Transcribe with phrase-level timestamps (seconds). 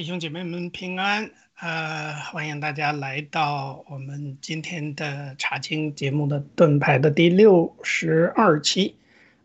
[0.00, 1.30] 弟兄姐妹们平安。
[1.56, 8.94] 啊欢迎大家来到我们今天的茶清节目的盾牌的第六十二期。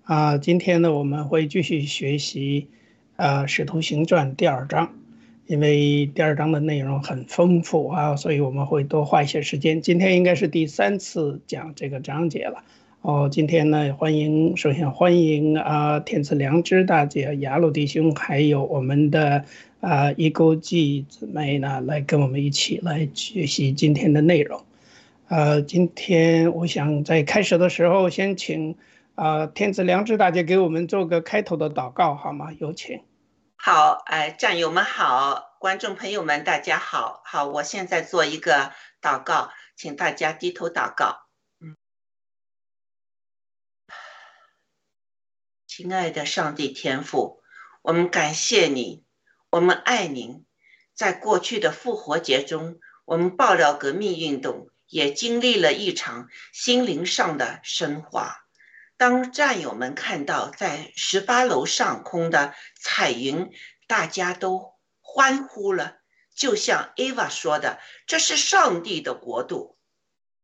[0.03, 2.69] 啊今天呢我们会继续学习
[3.17, 4.93] 呃使徒行传第二章。
[5.45, 9.81] 因为第二章的内容很丰富啊所以我们会多花一些时间。
[9.81, 12.63] 今天应该是第三次讲这个章节了。
[13.01, 19.43] 哦今天呢欢迎首先欢迎啊天赐良知大姐雅鲁弟兄还有我们的
[19.85, 24.65] 啊，一哥记姊妹呢，来跟我们一起来学习今天的内容。
[25.27, 28.75] 啊，今天我想在开始的时候先请
[29.13, 32.51] 啊天子良知大姐给我们做个开头的祷告，好吗？
[32.53, 33.03] 有请。
[33.57, 41.27] 好，哎，战友们好，观众朋友们大家好，好，我现在做一个祷告，请大家低头祷告。
[41.61, 41.77] 嗯。
[45.67, 47.43] 亲爱的上帝天父，
[47.83, 49.04] 我们感谢你。
[49.55, 50.45] 我们爱您。
[50.93, 58.35] 在过去的复活节中，我们爆料革命运动也经历了一场心灵上的升华。
[58.97, 63.49] 当战友们看到在十八楼上空的彩云，
[63.87, 65.99] 大家都欢呼了，
[66.35, 69.77] 就像 Eva 说的：“这是上帝的国度。”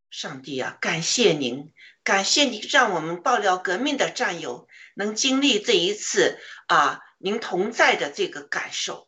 [0.10, 1.74] 上帝啊，感谢您，
[2.06, 9.08] 感谢你让我们爆料革命的战友能经历这一次啊，您同在的这个感受。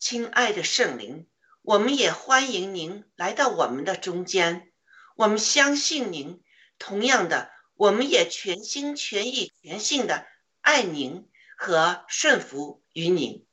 [0.00, 1.28] 亲爱的圣灵，
[1.62, 4.72] 我们也欢迎您来到我们的中间，
[5.14, 6.42] 我们相信您，
[6.78, 7.50] 同样的。
[7.74, 10.26] 我们也全心全意、全性的
[10.60, 13.44] 爱您和顺服于您。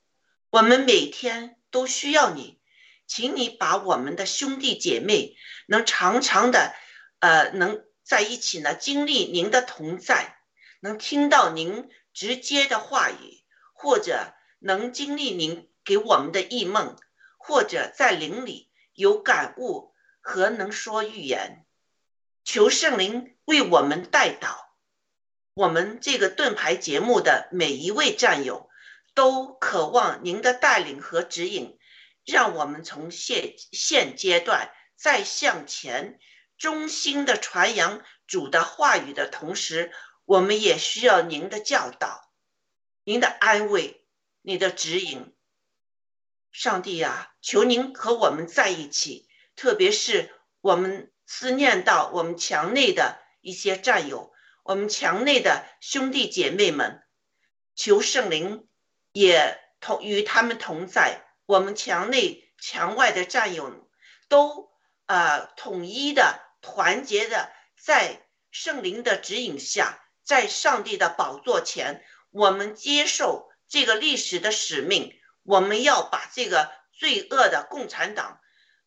[0.52, 2.60] 我们每天都需要你，
[3.08, 5.36] 请你把我们的兄弟姐妹
[5.68, 6.76] 能常常的，
[7.20, 10.38] 呃，能在一起呢，经历您的同在，
[10.80, 13.44] 能听到您直接的话语，
[13.82, 16.98] 或者能经历您给我们的异梦，
[17.38, 21.66] 或者在灵里有感悟和能说预言。
[22.44, 24.76] 求圣灵为我们带导，
[25.54, 28.70] 我们这个盾牌节目的每一位战友
[29.14, 31.80] 都渴望您的带领和指引，
[32.26, 36.20] 让我们从现现阶段再向前，
[36.58, 39.94] 衷心的传扬主的话语的同时，
[40.26, 42.29] 我们也需要您的教导、
[43.10, 44.06] 您的安慰、
[44.44, 45.36] 你的指引。
[46.52, 51.12] 上帝呀，求您和我们在一起，特别是我们。
[51.26, 57.04] 思念到我们墙内的一些战友，我们墙内的兄弟姐妹们，
[57.76, 58.68] 求圣灵
[59.12, 61.24] 也同与他们同在。
[61.46, 63.88] 我们墙内墙外的战友
[64.28, 64.72] 都
[65.06, 75.20] 啊统一的、团结的，在圣灵的指引下，在上帝的宝座前，我们接受这个历史的使命。
[75.44, 78.40] 我们要把这个罪恶的共产党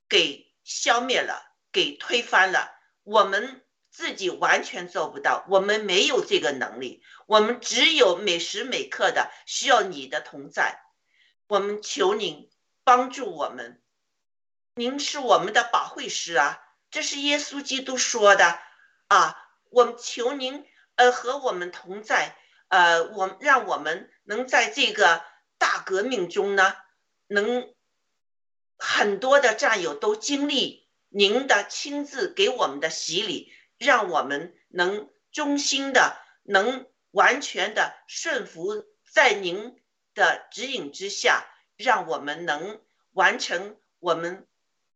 [0.08, 1.48] 给消灭了。
[1.74, 2.70] 给推翻了，
[3.02, 10.82] 我们自己完全做不到，我们没有这个能力，我们只有每时每刻的需要你的同在，
[11.48, 12.50] 我们求您
[12.84, 13.80] 帮助我们，
[14.74, 18.60] 您是我们的保惠师啊，这是耶稣基督说的
[19.08, 19.34] 啊，
[19.70, 22.36] 我们求您呃和我们同在，
[22.72, 25.22] 呃，我让我们能在这个
[25.58, 26.74] 大革命中呢，
[27.26, 27.70] 能
[28.78, 30.88] 很多的战友都经历。
[31.10, 39.78] 您的亲自给我们的洗礼，让我们能衷心的、能完全的顺服在您
[40.14, 41.44] 的指引之下，
[41.76, 42.80] 让我们能
[43.12, 44.46] 完成我们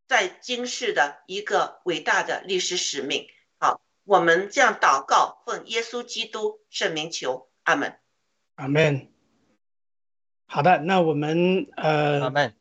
[0.09, 3.29] 在今世的一个伟大的历史使命。
[3.59, 7.93] 好，我们这样祷告，奉耶稣基督圣名求，阿门，
[8.55, 9.09] 阿门。
[10.47, 12.55] 好的，那我们呃，阿门。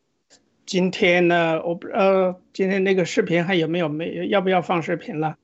[0.65, 5.37] 今天呢，我不呃，今天那个视频还有没有没要不要放视频了？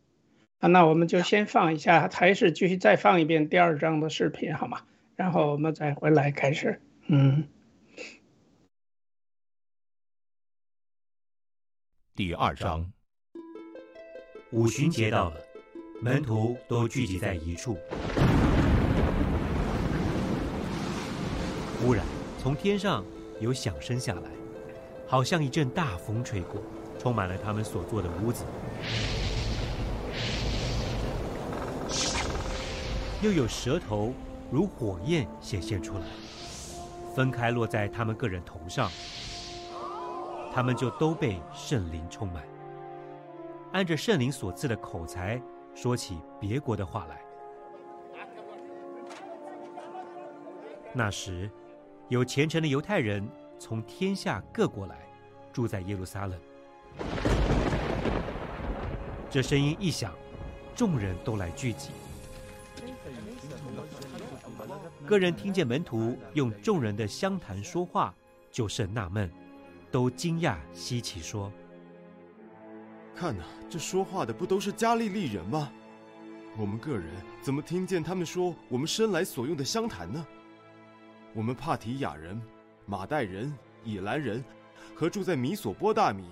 [0.57, 4.81] 啊，那我们就先放一下，还是继续再放一遍第二章的视频好吗？
[5.15, 6.81] 然后我们再回来开始。
[7.05, 7.47] 嗯。
[12.15, 12.91] 第二章，
[14.49, 15.35] 五旬节到了，
[16.01, 17.77] 门徒都聚集在一处。
[21.83, 22.05] 忽然，
[22.37, 23.03] 从天上
[23.39, 24.21] 有响声下来。
[25.07, 26.61] 好像一阵大风吹过，
[26.97, 28.45] 充满了他们所坐的屋子。
[33.21, 34.13] 又有舌头
[34.49, 36.05] 如火焰显现出来，
[37.13, 38.89] 分开落在他们个人头上，
[40.53, 42.41] 他们就都被圣灵充满，
[43.73, 45.41] 按着圣灵所赐的口才
[45.75, 47.21] 说起别国的话来。
[50.93, 51.51] 那时，
[52.11, 53.25] 有虔诚的犹太人。
[53.57, 54.97] 从天下各国来，
[55.53, 56.37] 住在耶路撒冷。
[59.29, 60.13] 这声音一响，
[60.75, 61.91] 众人都来聚集。
[65.05, 68.13] 个人听见门徒用众人的相谈说话，
[68.51, 69.31] 就甚纳闷，
[69.89, 71.49] 都惊讶稀奇，说
[73.15, 75.71] ：“看呐，这说话的不都是加利利人吗？
[76.57, 77.05] 我们个人
[77.41, 80.27] 怎么听见他们说我们生来所用的相谈呢？
[81.33, 82.41] 我们帕提亚人。”
[82.87, 83.53] 马代人、
[83.85, 84.43] 以兰人，
[84.95, 86.25] 和住在米索波大米、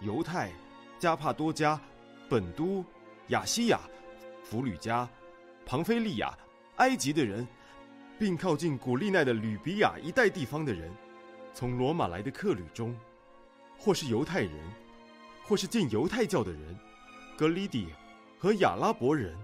[0.00, 0.50] 犹太、
[0.98, 1.78] 加帕多加、
[2.26, 2.82] 本都、
[3.28, 3.80] 亚西亚、
[4.42, 5.06] 弗吕加、
[5.66, 6.32] 庞菲利亚、
[6.76, 7.46] 埃及的人，
[8.18, 10.90] 并靠近古利奈的吕比亚一带地方的人，
[11.52, 12.96] 从罗马来的客旅中，
[13.76, 14.52] 或是犹太人，
[15.44, 16.78] 或是进犹太教的人，
[17.36, 17.88] 格里底
[18.38, 19.36] 和亚拉伯人，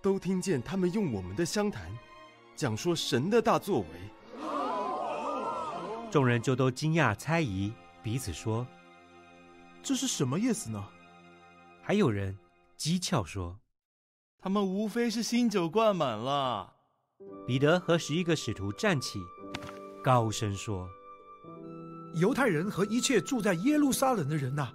[0.00, 1.96] 都听见他们用我们的相谈，
[2.56, 3.86] 讲说神的大作为。
[6.12, 8.66] 众人就都惊讶猜疑，彼此说
[9.82, 10.84] 这是什么意思呢
[11.80, 12.36] ？：“还有人
[12.78, 13.58] 讥诮说。
[14.38, 16.70] 他们无非是新酒灌满了。”
[17.48, 19.20] 彼得和十一个使徒站起，
[20.04, 20.86] 高声说
[22.12, 24.70] 犹太人和一切住在耶路撒冷的人呐、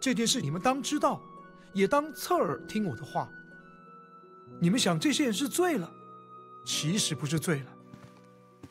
[0.00, 1.22] 这件事你们当知道，
[1.72, 3.30] 也当侧耳听我的话。
[4.60, 5.88] 你们想这些人是醉了，
[6.66, 7.66] 其实不是醉了，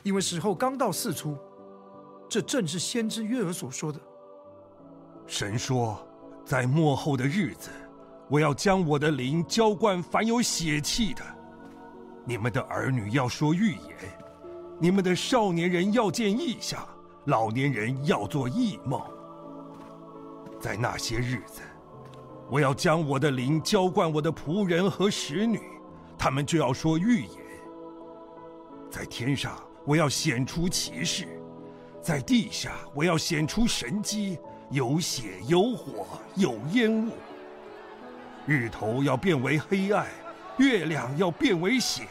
[0.03, 1.37] 因为时候刚到四出。
[2.29, 3.99] 这正是先知约珥所说的。
[5.25, 5.97] 神说，
[6.45, 7.69] 在末后的日子，
[8.29, 11.21] 我要将我的灵浇灌凡有血气的。
[12.25, 13.95] 你们的儿女要说预言，
[14.79, 16.85] 你们的少年人要见异象，
[17.25, 19.01] 老年人要做异梦。
[20.59, 21.61] 在那些日子，
[22.49, 25.61] 我要将我的灵浇灌我的仆人和使女，
[26.17, 27.31] 他们就要说预言。
[28.89, 31.25] 在天上，我要显出奇事；
[32.07, 37.11] 在地下，我要显出神迹，有血有火有烟雾。
[38.45, 40.07] 日头要变为黑暗，
[40.57, 42.07] 月亮要变为血，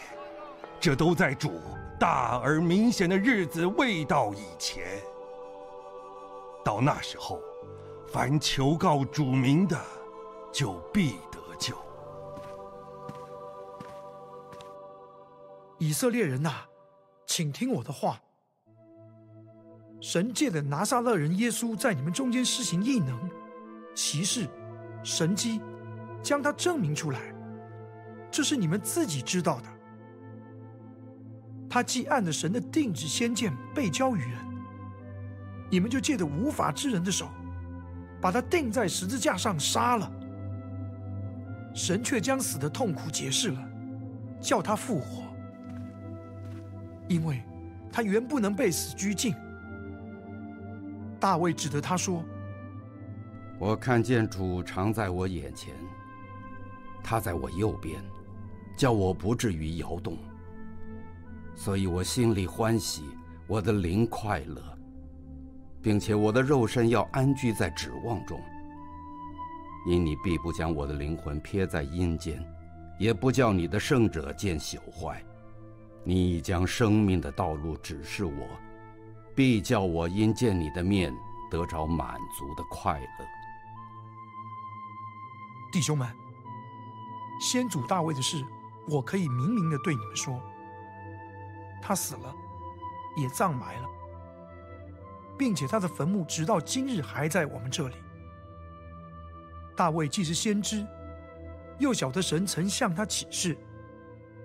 [0.79, 1.63] 这都在主
[1.99, 4.85] 大而明显的日子未到以前。
[6.63, 7.41] 到那时候，
[8.07, 9.81] 凡求告主名的，
[10.53, 11.75] 就必得救。
[15.79, 16.67] 以色列人呐、
[17.25, 18.21] 请听我的话。
[20.01, 23.19] 神借的拿撒勒人耶稣在你们中间施行异能、
[23.95, 24.47] 奇事、
[25.03, 25.61] 神迹，
[26.23, 27.21] 将他证明出来，
[28.31, 29.69] 这是你们自己知道的。
[31.69, 34.39] 他既按着神的定旨先见被交于人，
[35.71, 37.29] 你们就借着无法之人的手，
[38.21, 40.13] 把他钉在十字架上杀了。
[41.75, 43.69] 神却将死的痛苦解释了，
[44.41, 45.25] 叫他复活。
[47.09, 47.43] 因为
[47.91, 49.35] 他原不能被死拘禁。
[51.19, 52.23] 大卫指着他说
[53.59, 55.75] 我看见主常在我眼前，
[57.03, 57.99] 他在我右边，
[58.77, 60.19] 叫我不至于摇动。
[61.55, 63.05] 所以我心里欢喜，
[63.47, 64.63] 我的灵快乐，
[65.81, 68.39] 并且我的肉身要安居在指望中。
[69.87, 72.45] 因你必不将我的灵魂撇在阴间，
[72.99, 75.25] 也不叫你的圣者见朽坏。
[76.05, 78.47] 你已将生命的道路指示我，
[79.37, 81.15] 必叫我因见你的面
[81.51, 83.27] 得着满足的快乐。
[85.71, 86.09] ：“弟兄们，
[87.39, 88.43] 先祖大卫的事，
[88.89, 90.41] 我可以明明的对你们说。
[91.83, 92.35] 他死了，
[93.15, 93.87] 也葬埋了，
[95.39, 97.95] 并且他的坟墓直到今日还在我们这里。
[99.77, 100.87] 大卫既是先知，
[101.79, 103.55] 又晓得神曾向他启示，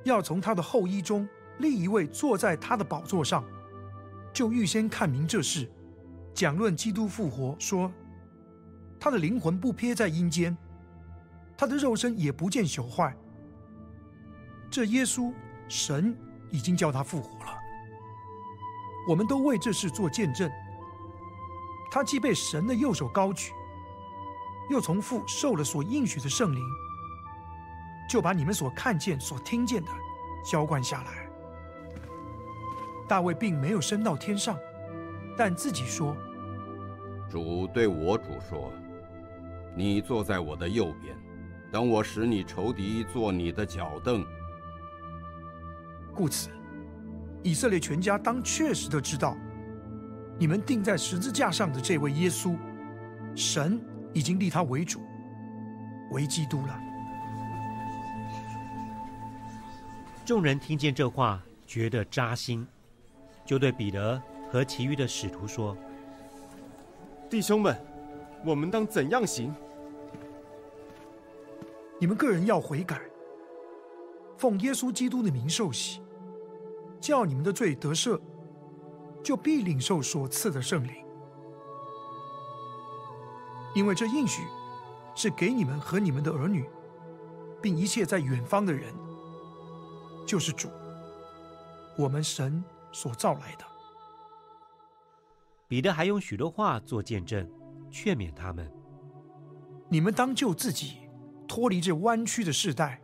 [0.03, 1.25] 要从他的后裔中
[1.59, 3.41] 立一位坐在他的宝座上，
[4.33, 5.69] 就预先看明这事，
[6.33, 7.91] 讲论基督复活，说
[8.99, 10.55] 他的灵魂不撇在阴间，
[11.57, 13.15] 他的肉身也不见朽坏。
[14.69, 15.33] 这耶稣，
[15.67, 16.17] 神
[16.49, 17.57] 已经叫他复活了。
[19.07, 20.49] 我们都为这事做见证。
[21.91, 23.51] 他既被神的右手高举，
[24.69, 26.63] 又从父受了所应许的圣灵，
[28.09, 29.91] 就把你们所看见、所听见的
[30.45, 31.20] 浇灌下来。
[33.11, 34.57] 大卫并没有升到天上，
[35.35, 36.15] 但自己说。
[37.29, 38.71] 主对我主说
[39.75, 41.13] ：“你坐在我的右边，
[41.69, 44.25] 等我使你仇敌做你的脚凳。
[46.15, 46.51] 故此，
[47.43, 49.35] 以色列全家当确实的知道，
[50.39, 52.55] 你们钉在十字架上的这位耶稣，
[53.35, 53.77] 神
[54.13, 55.01] 已经立他为主，
[56.11, 56.79] 为基督了。
[60.23, 62.65] 众人听见这话，觉得扎心，
[63.45, 64.21] 就对彼得
[64.51, 65.75] 和其余的使徒说
[67.29, 67.75] 弟兄们，
[68.45, 69.53] 我们当怎样行？
[71.99, 72.99] 你们个人要悔改，
[74.37, 76.01] 奉耶稣基督的名受洗，
[76.99, 78.19] 叫你们的罪得赦，
[79.23, 80.93] 就必领受所赐的圣灵。
[83.73, 84.41] 因为这应许
[85.15, 86.65] 是给你们和你们的儿女，
[87.61, 88.93] 并一切在远方的人，
[90.25, 90.67] 就是主，
[91.97, 93.65] 我们神所造来的。
[95.67, 97.49] 彼得还用许多话做见证，
[97.89, 98.71] 劝勉他们
[99.89, 101.09] ：“你们当救自己，
[101.47, 103.01] 脱离这弯曲的世代。”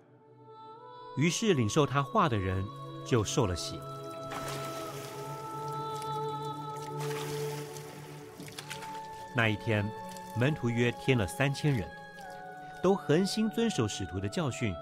[1.18, 2.64] 于是领受他话的人
[3.06, 3.80] 就受了洗。
[9.36, 9.90] 那一天，
[10.38, 11.90] 门徒约添了三千人，
[12.84, 14.76] 都恒心遵守使徒的教训，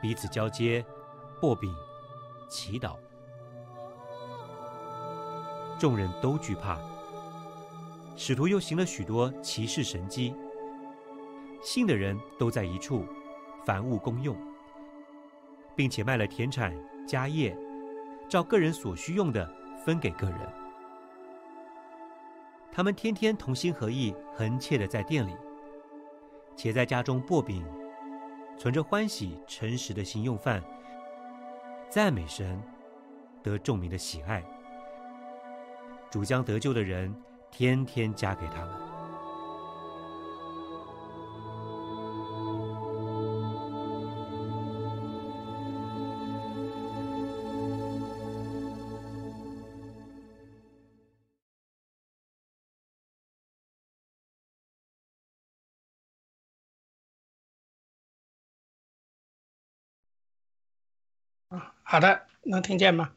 [0.00, 0.84] 彼此交接、
[1.42, 1.74] 握饼、
[2.48, 2.96] 祈祷。
[5.84, 6.78] 众人都惧怕。
[8.16, 10.34] 使徒又行了许多奇事神迹，
[11.62, 13.04] 信的人都在一处，
[13.66, 14.34] 凡物公用，
[15.76, 16.74] 并且卖了田产
[17.06, 17.54] 家业，
[18.30, 19.46] 照个人所需用的
[19.84, 20.38] 分给个人。
[22.72, 25.36] 他们天天同心合意，恒切的在店里，
[26.56, 27.62] 且在家中擘饼，
[28.56, 30.64] 存着欢喜诚实的心用饭，
[31.90, 32.58] 赞美神，
[33.42, 34.42] 得众民的喜爱。
[36.14, 37.12] 主将得救的人。
[37.50, 38.70] 天天加给他们。
[61.82, 63.10] 好的，能听见吗？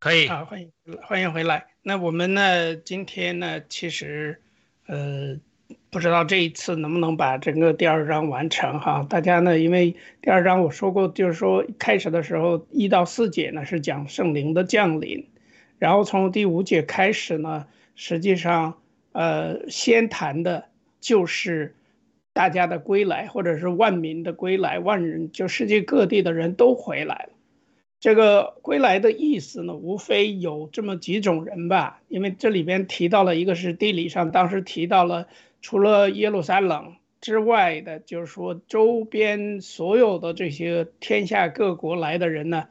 [0.00, 1.66] 可以啊，欢迎欢迎回来。
[1.82, 2.74] 那我们呢？
[2.74, 3.60] 今天呢？
[3.68, 4.40] 其实，
[4.86, 5.38] 呃，
[5.90, 9.06] 不知道这一次能不能把整个第二章完成哈。
[9.10, 15.28] 大家呢，因为第二章我说过，就是说开始的时候一到四节呢是讲圣灵的降临，
[15.78, 18.78] 然后从第五节开始呢，实际上
[19.12, 20.64] 呃先谈的
[20.98, 21.76] 就是
[22.32, 27.28] 大家的归来，或者是万民的归来，万人就世界各地的人都回来了。
[28.00, 32.00] 这个归来的意思呢，无非有这么几种人吧。
[32.08, 35.28] 因为这里边提到了一个是地理上，当时提到了
[35.60, 42.68] 除了耶路撒冷之外的，就是说周边所有的这些天下各国来的人呢，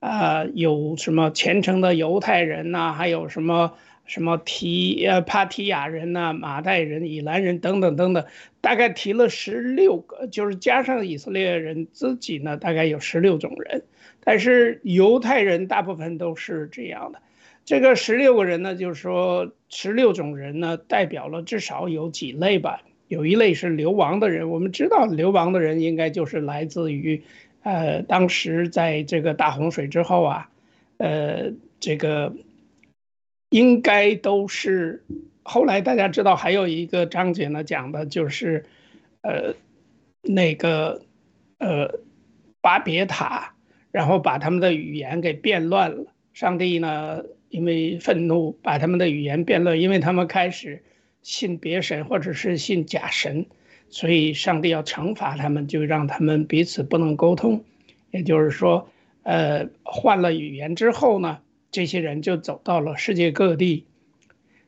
[0.00, 3.74] 啊，有什么虔诚的犹太人呐，还有什么
[4.10, 8.24] 什么提呃帕提亚人呐、马代人、以兰人等等等等，
[8.60, 13.84] 大概提了十六个，就是加上以色列人自己呢，大概有十六种人。
[14.24, 17.20] 但是犹太人大部分都是这样的，
[17.64, 22.82] 这个十六个人呢，就是说十六种人呢，代表了至少有几类吧。
[23.06, 27.22] 有一类是流亡的人，我们知道流亡的人应该就是来自于，
[27.62, 30.50] 呃，当时在这个大洪水之后啊，
[30.98, 32.34] 呃，这个
[33.50, 35.04] 应该都是
[35.42, 38.64] 后来大家知道还有一个章节呢，讲的就是，
[39.20, 39.54] 呃，
[40.22, 41.02] 那个
[41.58, 42.00] 呃
[42.60, 43.54] 巴别塔。
[43.92, 46.14] 然后把他们的语言给变乱了。
[46.32, 50.84] 上帝呢，因为愤怒，把他们的语言变乱，因为他们开始
[51.22, 53.46] 信别神或者是信假神，
[53.88, 57.64] 所以上帝要惩罚他们，就让他们彼此不能沟通。
[58.12, 58.88] 也就是说，
[59.24, 63.86] 呃，换了语言之后呢，这些人就走到了世界各地。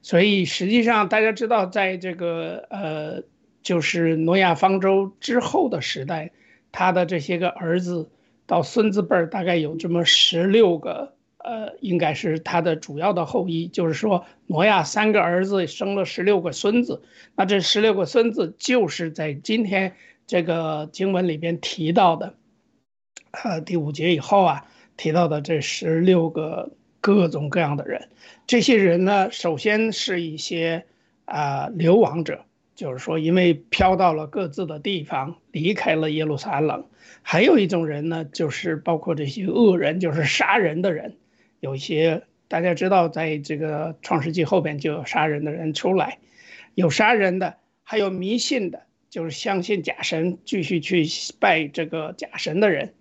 [0.02, 3.22] 所以实际上大家知道，在这个呃，
[3.62, 6.32] 就是诺亚方舟之后的时代，
[6.72, 8.10] 他的这些个儿子。
[8.44, 13.68] 到孙子辈儿大概有这么十六个，呃，应该是他的主要的后裔。
[13.68, 17.02] 就是说，挪亚三个儿子生了十六个孙子，
[17.36, 19.94] 那这十六个孙子就是在今天
[20.26, 22.34] 这个经文里边提到的，
[23.30, 24.66] 呃，第五节以后啊
[24.98, 28.08] 提到的这十六个各种各样的人。
[28.46, 30.86] 这些人呢，首先是一些
[31.26, 36.86] 啊流亡者，就是说因为飘到了各自的地方，离开了耶路撒冷。
[37.22, 41.16] 还有一种人呢，就是包括这些恶人，就是杀人的人。
[41.60, 46.18] 有一些大家知道，在这个创世纪后边就有杀人的人出来，
[46.74, 51.04] 有杀人的，还有迷信的，就是相信假神，继续去
[51.38, 52.94] 拜这个假神的人。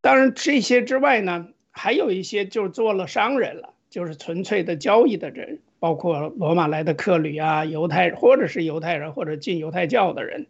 [0.00, 10.46] 当然，这些之外呢，还有一些就做了商人了，就是纯粹的交易的人，包括罗马来的客旅啊，犹太或者是犹太人或者进犹太教的人。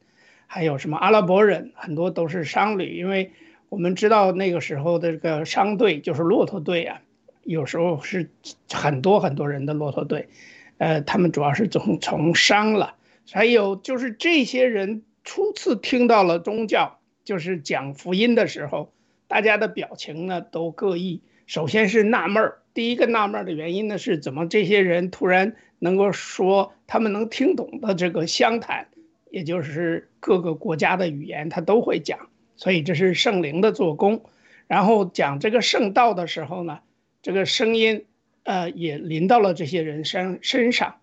[0.46, 3.30] 还有什么阿拉伯人，很多都是商旅，因为
[3.70, 7.00] 我们知道那个时候的这个商队就是骆驼队啊，
[7.42, 8.28] 有时候是
[8.70, 10.28] 很多很多人的骆驼队，
[10.76, 12.96] 呃，他们主要是从从商了。
[13.30, 18.92] 还有就是这些人初次听到了宗教，就是讲福音的时候，
[19.32, 21.22] 大家的表情呢都各异。
[21.46, 28.88] 首先是纳闷儿，第一个纳闷儿的原因呢是怎么这些人突然能够说他们能听懂的这个湘谈。
[29.30, 34.22] 也就是各个国家的语言，他都会讲，所以这是圣灵的做工。
[34.66, 36.80] 然后讲这个圣道的时候呢，
[37.22, 38.04] 这个声音，
[38.42, 40.96] 呃，也临到了这些人身身上。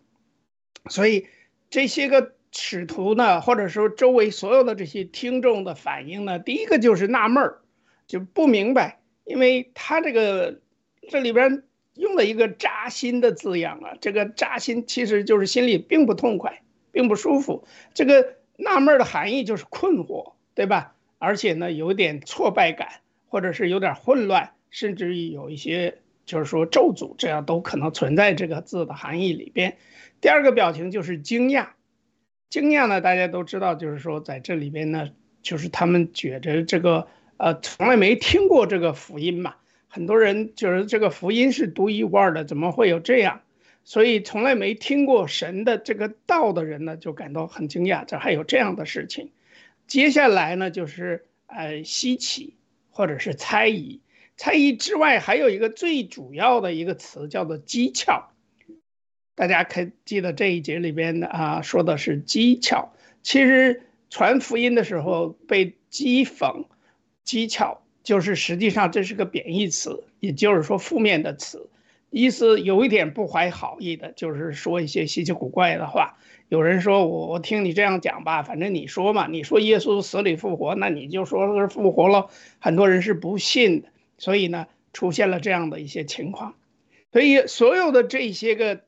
[0.92, 1.26] 所以
[1.72, 7.62] 这些个使徒呢，或者说周围所有的这些听众的反应呢，第一个就是纳闷儿，
[8.10, 10.60] 就不明白，因为他这个
[11.10, 17.68] 这里边用了一个扎心的字样啊，这个扎心其实就是心里并不痛快，并不舒服。
[17.94, 20.96] 这个纳闷的含义就是困惑，对吧？
[21.20, 29.78] 而且呢，有点挫败感，或者是有点混乱，甚至于有一些就是说咒诅，这样都可能存在这个字的含义里边。
[30.20, 31.68] 第二个表情就是惊讶，
[32.50, 35.12] 惊讶呢，大家都知道，就是说在这里边呢，
[35.44, 37.08] 就是他们觉着这个
[37.40, 39.56] 呃，从来没听过这个福音嘛。
[39.88, 43.42] 很多人就是这个福音是独一无二的，怎么会有这样？
[43.86, 49.32] 所以从来没听过神的这个道的人呢，就感到很惊讶，这还有这样的事情。
[49.88, 52.58] 接下来呢，就是呃稀奇
[52.92, 54.02] 或者是猜疑，
[54.36, 58.26] 猜疑之外还有一个最主要的一个词叫做讥诮。
[59.34, 62.90] 大家可记得这一节里边的啊，说的是讥诮。
[63.24, 66.66] 其实传福音的时候被讥讽、
[67.30, 67.78] 讥诮。
[68.02, 71.70] 就是实际上这是个贬义词，也就是说负面的词，
[72.10, 76.18] 意思有一点不怀好意的，就是说一些稀奇古怪的话。
[76.48, 82.30] 有人说我我听你这样讲吧，反正你说嘛，你说耶稣死里复活，那你就说是复活了。
[82.58, 86.56] 很多人是不信的，所以呢出现了这样的一些情况。
[87.12, 88.82] 所以所有的这些个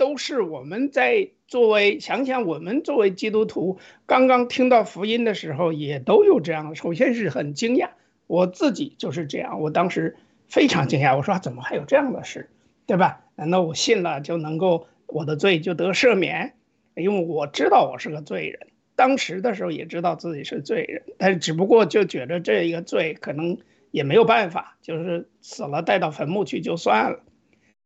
[0.00, 7.90] 都是我们在作为想想我们作为基督徒刚刚听到福音的时候也都有这样，首先是很惊讶。
[8.26, 10.16] 我自己就是这样，我当时
[10.48, 12.48] 非常惊讶，我说怎么还有这样的事，
[12.86, 13.26] 对吧？
[13.36, 16.54] 难道我信了就能够我的罪就得赦免？
[16.94, 23.58] 因为我知道我是个罪人，当时的时候也知道自己是罪人，但是只不过就觉得这一个罪可能
[23.90, 27.20] 也没有办法，就是死了带到坟墓去就算了。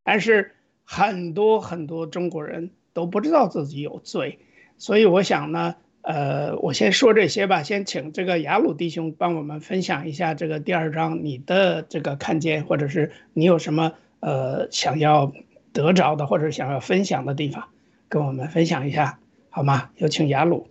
[0.04, 0.53] 但是
[0.84, 4.38] 很多很多中国人都不知道自己有罪，
[4.78, 5.74] 所以我想呢。
[6.06, 7.62] 呃，我先说这些吧。
[7.62, 15.32] 先请这个雅鲁弟兄帮我们分享一下这个第二章你的这个看见，或者是你有什么呃想要
[15.72, 17.70] 得着的，或者想要分享的地方，
[18.10, 19.18] 跟我们分享一下
[19.48, 19.88] 好吗？
[19.96, 20.68] 有请雅鲁。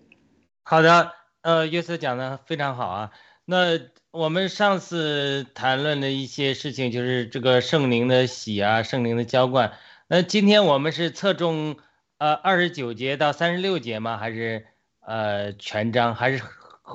[0.62, 1.10] 好的，
[1.42, 3.12] 呃，约瑟讲的非常好啊。
[3.46, 3.80] 那
[4.12, 9.74] 我们上次谈论的一些事情，就是这个圣灵的喜啊，圣灵的浇灌。
[10.14, 11.76] 那今天我们是侧重
[12.20, 14.16] 呃二十九节到三十六节吗？
[14.16, 14.64] 还是？
[15.02, 16.40] 呃，全章还是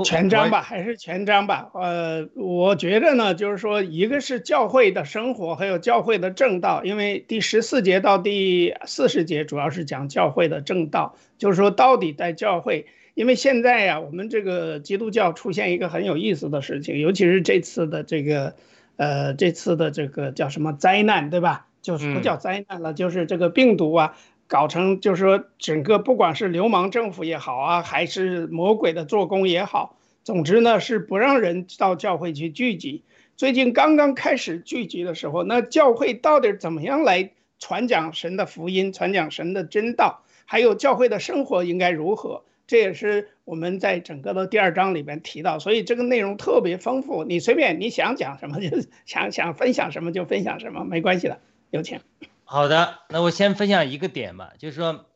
[0.05, 1.69] 全章吧，还是全章吧。
[1.75, 6.85] 呃，我觉得呢，就是说，一个是教会的生活，还有教会的正道。
[6.85, 12.87] 因为第十四节到第四十节主要是讲教会的正道，就是说到底在教会。
[13.15, 18.55] 因为现在呀，我们这个基督教出现一个很有意思的事情，尤其是这次的这个，
[18.97, 21.67] 呃，这次的这个叫什么灾难，对吧？
[21.89, 24.15] 就是不叫灾难了，就是这个病毒啊。
[24.47, 33.05] 搞成就是说，整个不管是流氓政府也好啊，还是魔鬼的做工也好，总之呢是不让人到教会去聚集。
[33.39, 42.43] 最近刚刚开始聚集的时候，那教会到底怎么样来传讲神的福音、传讲神的真道，还有教会的生活应该如何？
[42.67, 47.25] 这也是我们在整个的第二章里边提到，所以这个内容特别丰富。
[47.25, 51.41] 你随便你想讲什么就 想想分享什么就分享什么，没关系的，
[51.71, 52.01] 有请。
[52.45, 55.07] 好的，那我先分享一个点吧，就是说，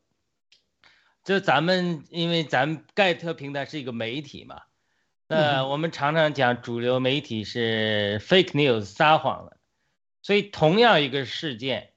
[1.24, 4.62] 就咱们因为咱盖特平台是一个媒体嘛，
[5.28, 9.56] 那我们常常讲主流媒体是 fake news 撒谎了，
[10.20, 11.92] 所以同样一个事件，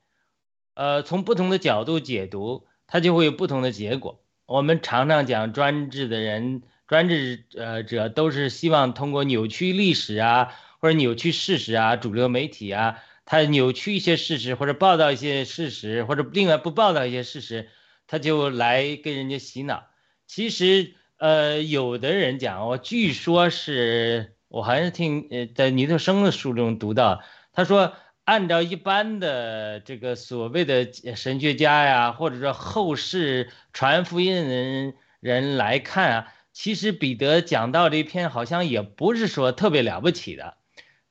[0.74, 4.24] 呃，从不同的角度解读，它就会有不同的结果。
[4.46, 13.04] 我们常常讲专制的人、专制呃者都是希望通过扭曲历史啊，或者扭曲事实啊，主流媒体啊。
[13.26, 17.70] 他扭曲一些事实，或者报道一些事实，或者另外不报道一些事实，
[18.06, 19.88] 他就来跟人家洗脑。
[20.28, 40.58] 其实，呃，有的人讲，我据说是我好像听呃在尼特生的书中读到，他说按照一般的这个所谓的神学家呀，或者说后世传福音人人来看啊，其实彼得讲道这一篇好像也不是说特别了不起的，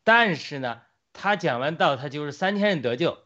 [0.05, 0.81] 但是呢。
[1.15, 3.17] 他讲完道，他就是三千人得救，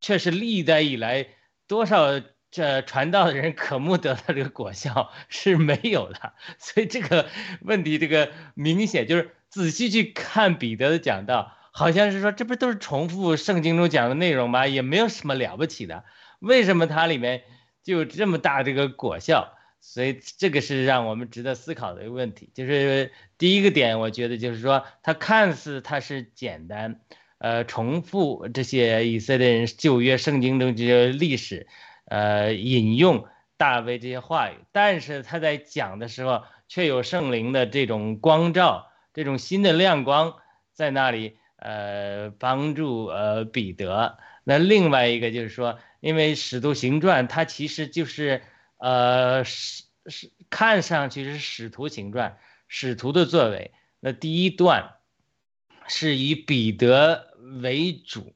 [0.00, 1.26] 却是历代以来
[1.66, 6.32] 多少这传道的人渴慕得到这个果效是没有的。
[6.58, 7.26] 所以这个
[7.60, 14.66] 问题，这个明显就是仔细去看彼得的讲道，好像是说这不都是重复圣经中讲的内容吗？
[14.66, 16.04] 也没有什么了不起的，
[16.38, 17.42] 为什么它里面
[17.82, 19.52] 就有这么大这个果效？
[19.80, 22.50] 所以这个是让我们值得思考的一个问题。
[22.54, 27.00] 就是第一个点，我觉得就是说，它看似它是简单。
[27.44, 31.66] 呃，重复这些以色列人旧约圣经中这些历史，
[32.06, 33.26] 呃，引用
[33.58, 40.36] 大卫这些话语，但是他在讲的时候，却有圣灵的这种光照，这种新的亮光
[40.72, 48.40] 在那里，呃，帮助呃彼得，那另外一个就是说，因为《使徒行传》它其实就是
[48.78, 53.72] 呃使使看上去是使徒行传，使徒的作为。
[54.00, 54.94] 那第一段
[55.86, 58.34] 是以彼得为主，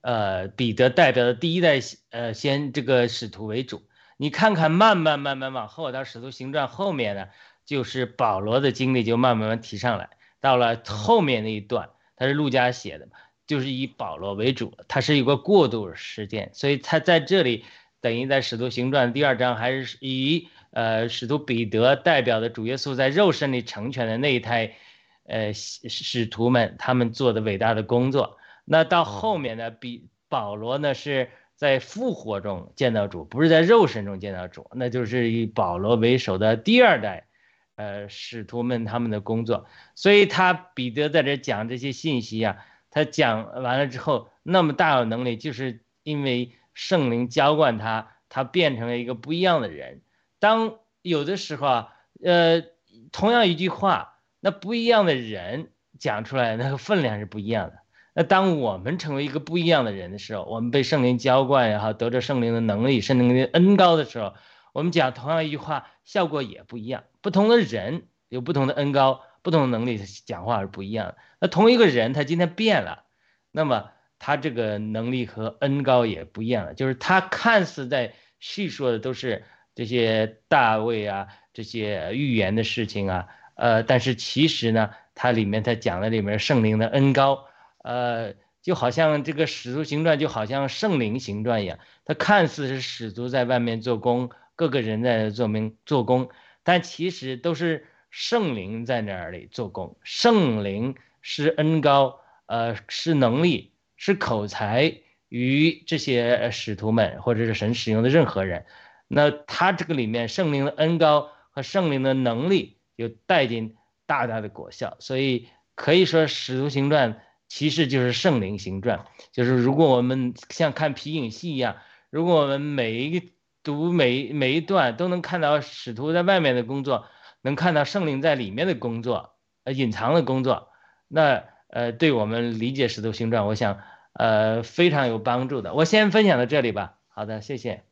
[0.00, 1.80] 呃，彼得代表的第一代
[2.10, 3.82] 呃先这个使徒为主。
[4.16, 7.26] 你看看，慢慢慢慢往后到《使徒行传》后面呢，
[7.64, 10.10] 就是保罗的经历就慢慢慢提上来。
[10.40, 13.12] 到了后面那一段，他是陆家写的嘛，
[13.46, 17.64] 就是以保罗为主，他是一个过渡事件，所以他在这里
[18.00, 24.76] 等于在《使徒行传》第二章还是以呃使徒彼得代表的主耶稣在肉身里成全的那一胎，
[25.24, 28.38] 呃使使徒们他们做的伟大的工作。
[28.64, 31.30] 那到后面呢，比保罗呢是。
[31.56, 37.28] 在复活中见到主，不是在肉身中见到主，那就是以保罗为首的第二代，
[37.76, 39.64] 呃，使徒们他们的工作。
[39.94, 42.56] 所以他彼得在这讲这些信息啊，
[42.90, 50.02] 他讲完了之后，那么大有能力，就是因为圣灵浇灌他，他变成了一个不一样的人。
[50.40, 52.64] 当有的时候啊，呃，
[53.12, 54.13] 同样一句话，
[54.44, 57.78] 那不一样的人讲出来，那个分量是不一样的。
[58.12, 64.34] 那当我们成为一个不一样的人的时候，我们被圣灵浇灌，然后得着圣灵的能力、圣灵的恩高的时候，
[64.74, 67.04] 我们讲同样一句话，效果也不一样。
[67.22, 71.16] 不同的人有不同的恩高、不同的能力，讲话是不一样的。
[71.40, 73.04] 那同一个人，他今天变了，
[73.50, 76.74] 那么他这个能力和恩高也不一样了。
[76.74, 87.46] 就是他看似在叙说的都是这些大卫啊、这些预言的事情啊，呃，但是其实呢，它里面它讲的里面圣灵的恩高。
[87.82, 96.30] 呃，就好像这个使徒行传，就好像圣灵行传一样，它看似是使徒在外面做工，各个人在做明做工，
[96.62, 99.98] 但其实都是圣灵在那里做工。
[100.02, 104.94] 圣灵是恩高，呃，是能力，是口才
[105.28, 108.64] 与这些使徒们或者是神使用的任何人。
[109.08, 113.74] 那他这个里面圣灵的恩高和圣灵的能力有带进
[114.06, 117.20] 大大的果效，所以可以说使徒行传。
[117.46, 121.76] 其实就是圣灵行传，就是如果我们像看皮影戏一样，
[122.10, 123.26] 如果我们每一个
[123.62, 127.06] 读每每一段都能看到使徒在外面的工作，
[127.42, 130.68] 能看到圣灵在里面的工作，呃，隐藏的工作，
[131.06, 133.78] 那呃，对我们理解使徒行传，我想
[134.14, 135.74] 呃非常有帮助的。
[135.74, 136.96] 我先分享到这里吧。
[137.08, 137.84] 好的，谢谢。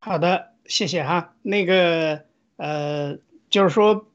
[0.00, 1.34] 好的，谢谢哈。
[1.42, 2.24] 那个
[2.56, 4.10] 呃，就是说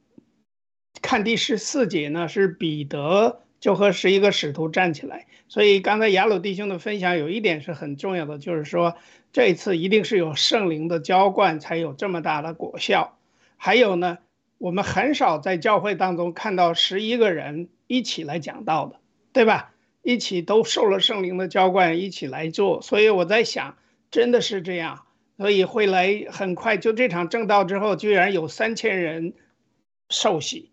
[1.01, 3.41] 看第十四节呢，是彼得。
[3.59, 8.95] 就和十一个使徒站起来，所以刚才雅鲁弟兄的分享有一点是很重要的，就是说
[9.31, 13.19] 这一次一定是有圣灵的浇灌才有这么大的果效。
[13.57, 14.17] 还有呢，
[14.57, 18.95] 我们很少在教会当中看到十一个人一起来讲道的，
[19.31, 19.71] 对吧？
[20.01, 22.81] 一起都受了圣灵的浇灌，一起来做。
[22.81, 23.77] 所以我在想，
[24.09, 25.05] 真的是这样，
[25.37, 29.33] 所以会来很快就这场正道之后，居然有三千人
[30.09, 30.71] 受洗，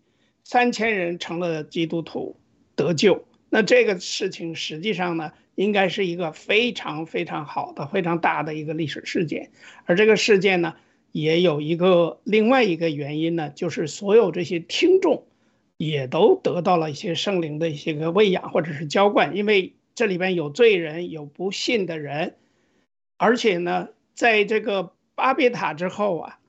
[0.49, 2.35] 三千人成了基督徒。
[2.75, 9.51] 得救，那这个事情实际上呢，应该是一个非常非常好的、非常大的一个历史事件。
[9.85, 10.73] 而这个事件呢，
[11.11, 15.27] 也有一个另外一个原因呢，就是所有这些听众
[15.77, 22.37] 也都得到了一些圣灵的一些个喂养或者是浇灌，因为这里边有罪人，有不信的人，
[23.17, 26.39] 而且呢，在这个巴别塔之后啊，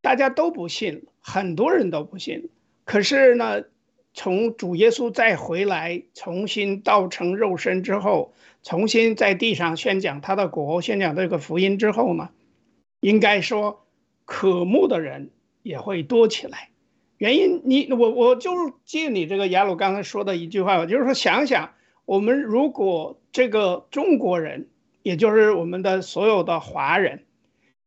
[0.00, 2.50] 大家都不信，很多人都不信。
[2.84, 3.64] 可是呢。
[4.14, 12.28] 从主耶稣再回来，重新道成肉身之后，重新在地上宣讲他的国，宣讲这个福音之后呢，
[13.00, 13.86] 应该说，
[14.26, 15.30] 渴慕的人
[15.62, 16.68] 也会多起来。
[17.16, 18.50] 原因，你我我就
[18.84, 21.72] 借你这个雅鲁刚才说的一句话，就是说，想想
[22.04, 24.68] 我们如果这个中国人，
[25.02, 27.24] 也就是我们的所有的华人。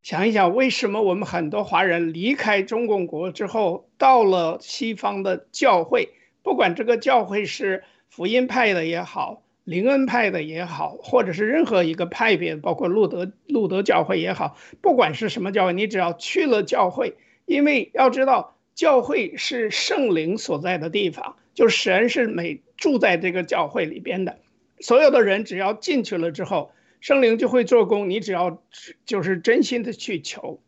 [0.06, 6.10] 想一想，为什么我们很多华人离开中共国之后，到了西方的教会，
[6.44, 17.16] 不管这个教会是福音派的也好，灵恩派的也好，或者是任何一个派别，包括路德路德教会也好，不管是什么教会，你只要去了教会，
[17.48, 24.38] 因为要知道，教会是圣灵所在的地方，就神是每住在这个教会里边的，
[24.80, 26.70] 所有的人只要进去了之后。
[27.06, 28.64] 圣灵就会做工，你只要
[29.06, 30.60] 就是真心的去求。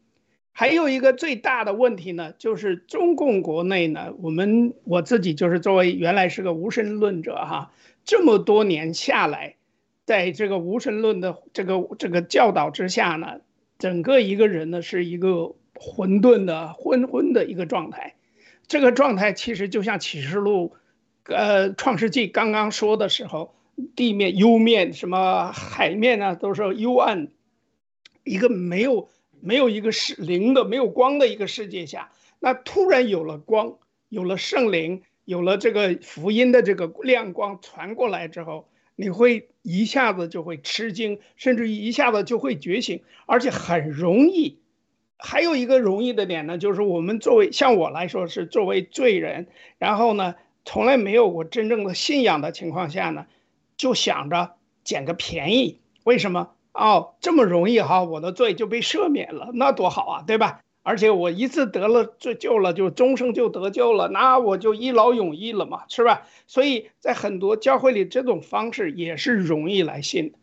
[0.52, 7.72] 还有一个最大的问题呢，就是中共国内呢，我们我自己就是作为原来是个无神论者哈，
[8.06, 9.56] 这么多年下来，
[10.06, 13.42] 在这个无神论的这个这个教导之下呢，
[13.80, 18.14] 整个一个人呢是一个混沌的昏昏的一个状态。
[18.68, 20.76] 这个状态其实就像启示录，
[21.24, 23.57] 呃，创世纪刚刚说的时候。
[23.96, 27.30] 地面、幽面、什么海面啊，都是幽暗，
[28.24, 29.10] 一个没有
[29.40, 33.78] 没有一个是灵的、没有光的一个世界下，那突然有了光，
[34.10, 44.60] 有了圣灵，有了这个福音的这个亮光传过来之后，你会一下子就会吃惊，甚至一下子就会觉醒，而且很容易。
[45.20, 53.26] 还有一个容易的点呢，就是我们作为像我来说是作为罪人，然后呢，从来没有过真正的信仰的情况下呢，
[53.78, 55.80] 就想着捡个便宜。
[56.04, 56.50] 为什么？
[56.74, 60.62] 哦，这么容易哈，我的罪就被赦免了，那多好啊，对吧？
[60.84, 66.28] 而且我一次得了罪救了，就终生就得救了，那我就一劳永逸了嘛，是吧？
[66.46, 70.34] 所以在很多教会里，这种方式也是容易来信。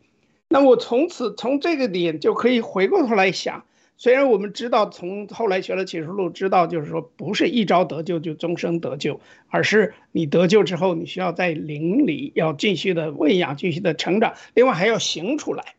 [0.47, 3.65] 那我从此从这个点就可以回过头来想。
[3.97, 15.75] 虽然我们知道，从后来学了启示录，知道就是说，不是一朝得救就终生得救，而是你得救之后，你需要在灵里要继续的喂养，继续的成长，另外还要行出来。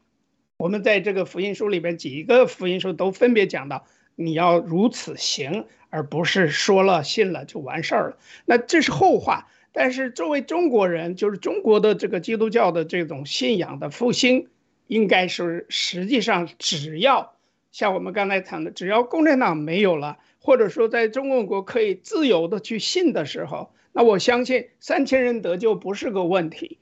[0.57, 8.16] 我们在这个福音书里边，几个福音书都分别讲到，你要如此行，而不是说了信了就完事儿了。
[8.46, 9.48] 那这是后话。
[9.72, 14.48] 但是作为中国人，就是中国的这个基督教的这种信仰的复兴，
[14.87, 17.36] 应该是实际上只要。
[17.76, 26.78] 像我们刚才谈的，只要共产党没有了，或者说在中共国可以自由的去信的时候，那我相信三千人得救不是个问题。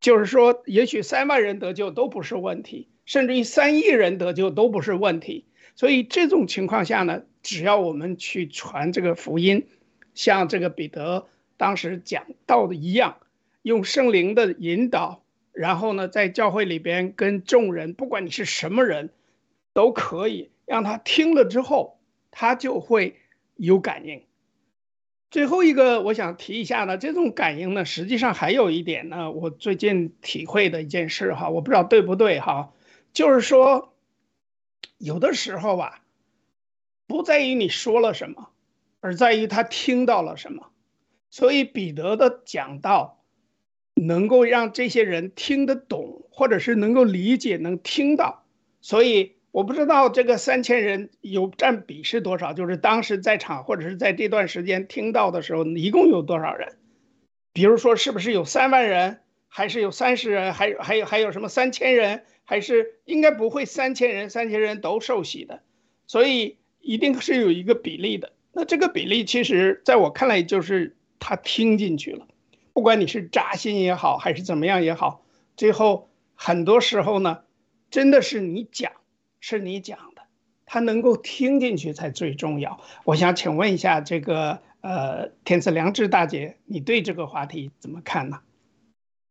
[0.00, 5.44] 就是说，也许三万人得救都不是问题，甚至于三亿人得救都不是问题。
[5.76, 9.68] 所以这种情况下呢，只要我们去传这个福音，
[10.14, 13.18] 像这个彼得当时讲到的一样，
[13.62, 19.10] 用圣灵的引导，然后呢，在教会里边跟众人，不管你是什么人。
[19.76, 23.20] 都可以让他听了之后，他就会
[23.56, 24.24] 有感应。
[25.30, 32.72] 最后一个我想提一下呢，这种感应呢，实际上还有一点呢，我最近体会的一件事哈，我不知道对不对哈，
[33.12, 33.92] 就是说，
[34.96, 36.02] 有的时候吧，
[37.06, 38.48] 不在于你说了什么，
[39.00, 40.70] 而在于他听到了什么。
[41.28, 43.22] 所以彼得的讲道
[43.92, 48.46] 能够让这些人听得懂，或者是能够理解、能听到，
[48.80, 49.35] 所以。
[49.56, 56.76] 我不知道这个三千人有占比是多少，就是当时在场或者是在这段时间听到的时候，一共有多少人？
[57.54, 62.24] 比如说，是不是有三万人，还是有三十人，还有还有还有什么三千人？
[62.44, 65.62] 还是应该不会三千人，三千人都受洗的，
[66.06, 68.32] 所以一定是有一个比例的。
[68.52, 72.28] 那这个比例其实在我看来就是他听进去了，
[72.74, 75.24] 不管你是扎心也好，还是怎么样也好，
[75.56, 77.38] 最后很多时候呢，
[77.90, 78.92] 真的是你讲。
[79.40, 80.22] 是你讲的，
[80.64, 82.80] 他能够听进去才最重要。
[83.04, 88.40] 我想请问一下，这个呃，天赐良知大姐，你对这个话题怎么看呢？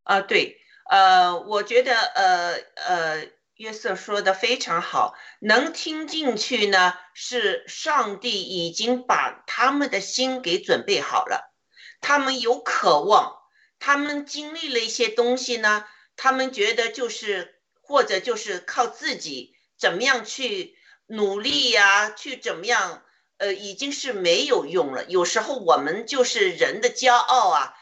[0.03, 0.57] 啊，对，
[0.89, 11.53] 呃，我觉得呃呃，约瑟说的非常好，能听进去呢，是上帝已经把他们的心给准备好了，
[12.01, 13.33] 他们有渴望，
[13.79, 15.85] 他们经历了一些东西呢，
[16.15, 19.54] 他们觉得就是或者就是靠自己。
[19.78, 20.76] 怎么样去
[21.07, 22.11] 努力呀？
[22.11, 23.03] 去怎么样？
[23.38, 25.03] 呃，已经是没有用了。
[25.05, 27.73] 有时候我们就是人的骄傲啊，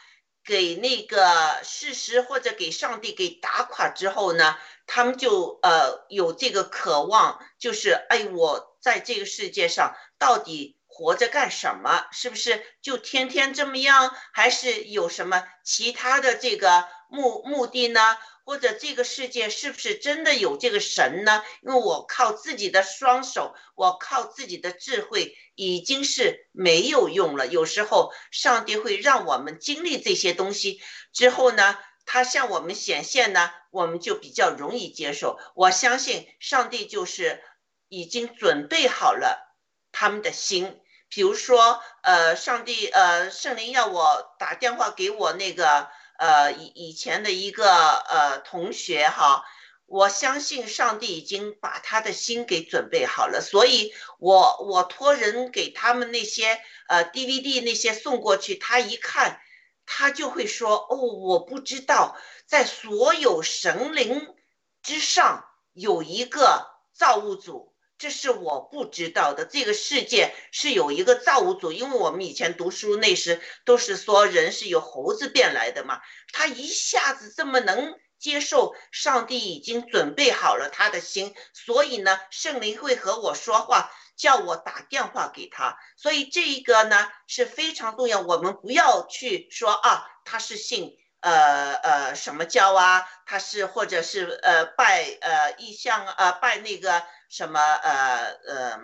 [0.44, 12.06] 给那个事实或者给上帝给打垮之后呢，他们就呃有这个渴望，就是哎，我在这个世界上到底活着干什么？
[12.10, 14.12] 是不是就天天这么样？
[14.32, 18.18] 还是有什么其他的这个目目的呢？
[18.46, 21.42] 或者这个世界是不是真的有这个神呢？
[21.62, 27.46] 因为我靠自己的双手，我靠自己的智慧已经是没有用了。
[27.46, 35.38] 有时候上帝会让我们经历这些东西之后呢，他向我们显现呢，我们就比较容易接受。
[35.54, 37.42] 我相信上帝就是
[37.88, 39.56] 已经准备好了
[39.90, 40.80] 他们的心。
[41.08, 45.88] 比如说，呃，上帝，呃，圣灵要我打电话给我那个。
[46.24, 49.44] 呃，以以前的一个呃同学哈，
[49.84, 56.58] 我相信上帝已经把他的心给准备好了，所以我我托人给他们那些
[56.88, 59.38] 呃 DVD 那些送过去，他一看，
[59.84, 62.16] 他就会说哦，我不知道
[62.46, 64.34] 在所有神灵
[64.82, 65.44] 之上
[65.74, 67.73] 有一个造物主。
[67.98, 69.44] 这是我不知道的。
[69.44, 76.00] 这个世界是有一个造物主，因为我们以前读书那时都是说人是由猴子变来的嘛。
[76.32, 85.76] 他一下子这么能接受上帝已经准备好了他的心，所以呢，圣灵会和我说话，叫我打电话给他。
[85.96, 97.02] 所以这一个呢是非常重要，我们不要去说啊，他是信呃呃什么教啊，他是或者是呃拜呃意象呃拜那个
[97.34, 98.80] 什么呃呃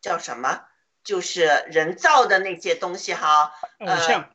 [0.00, 0.64] 叫什么，
[1.04, 4.34] 就是人造的那些东西哈，偶像，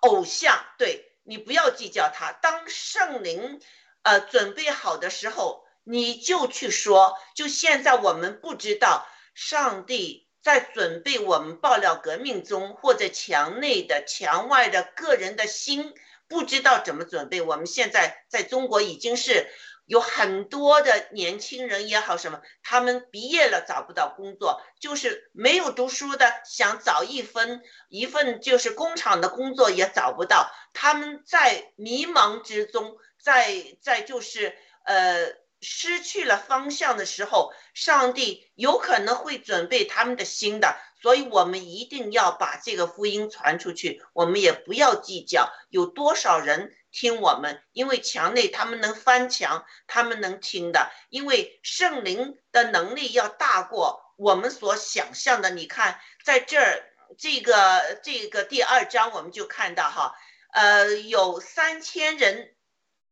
[0.00, 2.32] 偶像，对你不要计较它。
[2.32, 3.60] 当圣灵
[4.00, 7.18] 呃准备好的时候，你就去说。
[7.34, 10.22] 就现在我们不知道上帝。
[10.44, 15.94] 在准备我们爆料革命中，或者墙内的、墙外的个人的心，
[16.28, 17.40] 不知道怎么准备。
[17.40, 19.50] 我们现在在中国已经是
[19.86, 35.42] 有很多的年轻人也好，什么，他们毕业了找不到工作，就是没有读书的想找一份一份就是工厂的工作也找不到，他们在迷茫之中，在在就是呃。
[35.66, 44.02] 失去了方向的时候，上帝有可能会准备他们的心的，所以我们一定要把这个福音传出去。
[44.12, 55.50] 我们也不要计较有多少人听我们，因为墙内他们能翻墙，他们能听的，因为圣灵的能力要大过我们所想象的。
[55.50, 56.84] 你看，在这儿
[57.18, 60.14] 这个这个第二章，我们就看到哈，
[60.52, 62.54] 呃，有三千人，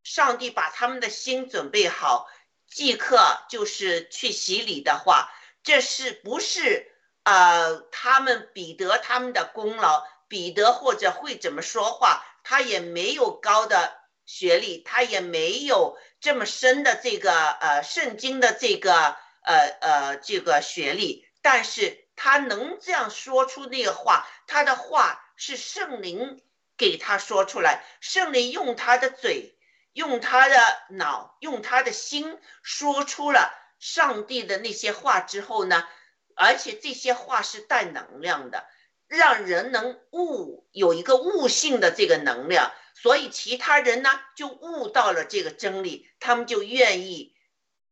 [0.05, 2.31] 上帝把他们的心准备好。
[2.69, 5.29] 即刻就是去洗礼的话，
[5.65, 6.91] 这是不是
[7.25, 10.07] 呃他们彼得他们的功劳？
[10.29, 12.25] 彼得或者会怎么说话？
[12.43, 26.43] 他也没有高的学历，他也没有这么深的这个呃圣经的这个呃呃这个学历，但是他能这样说出那个话，他的话是圣灵
[26.77, 29.57] 给他说出来，圣灵用他的嘴。
[29.95, 30.57] 用他的
[30.89, 35.87] 脑，用他的心说出了上帝的那些话之后呢，
[36.35, 38.67] 而且这些话是带能量的，
[39.13, 47.37] 让人能悟，有一个悟性的这个能量，所以其他人呢就悟到了这个真理，他们就愿意，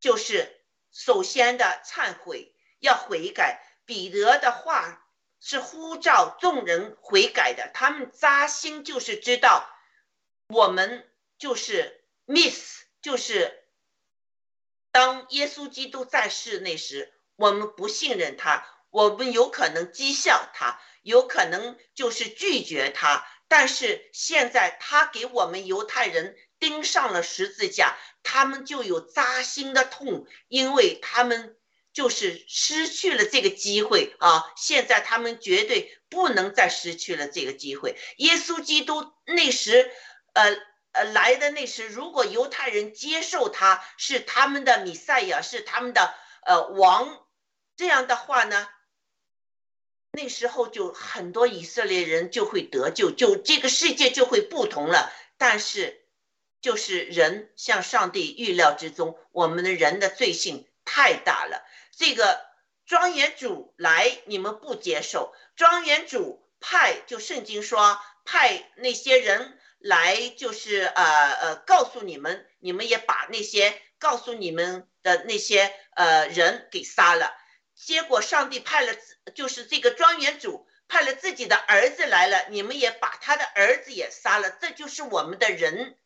[0.00, 0.60] 就是
[0.90, 3.60] 首先的忏悔，要悔改。
[3.84, 5.04] 彼得的话
[5.40, 9.68] 是呼召众人悔改的，他们扎心就是知道
[10.48, 11.06] 我们。
[11.40, 13.64] 就是 miss，就是
[14.92, 23.26] 当耶稣基督在世那时，我们不信任他，我们有可能讥笑他，有可能就是拒绝他。
[23.48, 31.56] 但是现在他给我们犹太人钉上了十字架，他们就有扎心的痛，因为他们
[31.92, 34.52] 就是失去了这个机会啊！
[34.56, 37.96] 现在他们绝对不能再失去了这个机会。
[38.18, 39.90] 耶稣基督那时，
[40.34, 40.70] 呃。
[40.92, 46.12] 呃，来的那时，如果犹太人接受他是他们的米赛亚，是他们的
[46.44, 47.24] 呃王，
[47.76, 48.68] 这样的话呢，
[50.12, 55.12] 那时候就很多以色列人就会得救，就这个世界就会不同了。
[55.38, 56.02] 但是，
[56.60, 61.64] 就是人像上帝预料之中，我们的人的罪性太大了。
[61.96, 62.40] 这个
[62.86, 69.56] 庄园主来，你们不接受；庄园主派，就圣经说派那些人。
[69.82, 71.04] 来就是呃
[71.40, 77.32] 呃告诉你们，你们也把那些告诉你们的那些呃人给杀了。
[77.84, 78.94] 结果上帝派了，
[79.34, 84.50] 就是这个庄园主派了自己的儿子来了，你们也把他的儿子也杀了。
[84.50, 85.98] 这就是我们的人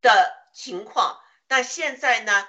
[0.00, 1.20] 的情况。
[1.48, 2.48] 但现在呢，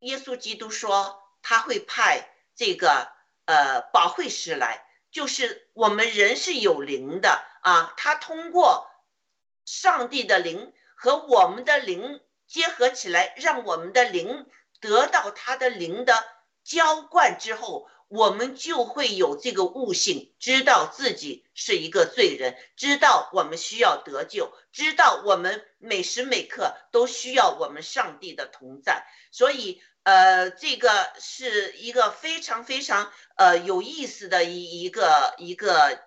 [0.00, 3.10] 耶稣基督说他会派这个
[3.46, 8.88] 呃保惠师来，就是我们人是有灵的啊，他通过。
[9.64, 14.50] 上帝的灵和我们的灵结合起来，让我们的灵
[14.80, 16.12] 得到他的灵的
[16.64, 29.06] 浇灌之后，我们就会有这个悟性，知道自己是一个罪人，知道我们需要得救，知道我们每时每刻都需要我们上帝的同在。
[29.30, 36.02] 所以，呃，这个是一个非常非常呃有意思的一一个一个。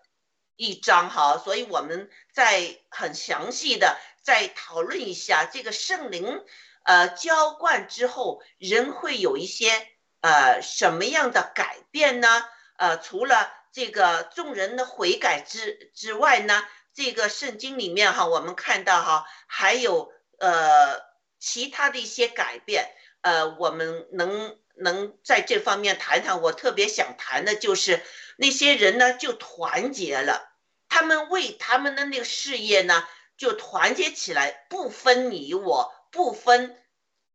[0.58, 6.42] 一章哈，所以我们再很详细的再讨论一下这个圣灵，
[6.84, 9.86] 呃，浇灌之后人会有一些
[10.26, 12.28] 呃什么样的改变呢？
[12.78, 16.64] 呃，除了这个众人的悔改之之外呢，
[16.94, 21.00] 这个圣经里面哈，我们看到哈，还有呃
[21.40, 22.90] 其他的一些改变，
[23.22, 26.42] 呃，我们能能在这方面谈谈。
[26.42, 28.02] 我特别想谈的就是。
[28.38, 30.52] 那些人呢，就团结了，
[30.90, 33.08] 他们为他们的那个事业呢，
[33.38, 36.78] 就团结起来，不分你我，不分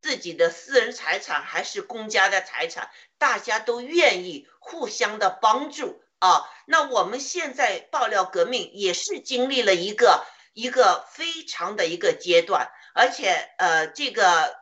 [0.00, 6.48] 自己的私人财产还是公家的财产，大家都愿意互相的帮助啊。
[6.64, 14.56] 那我们现在爆料革命也是经历了一个一个非常的一个阶段，而且呃，这个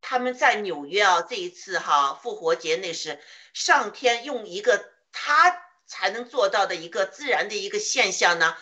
[0.00, 3.20] 他们在纽约啊，这一次哈复活节那是
[3.54, 8.56] 上天用一个他才能做到的一个自然的一个现象呢。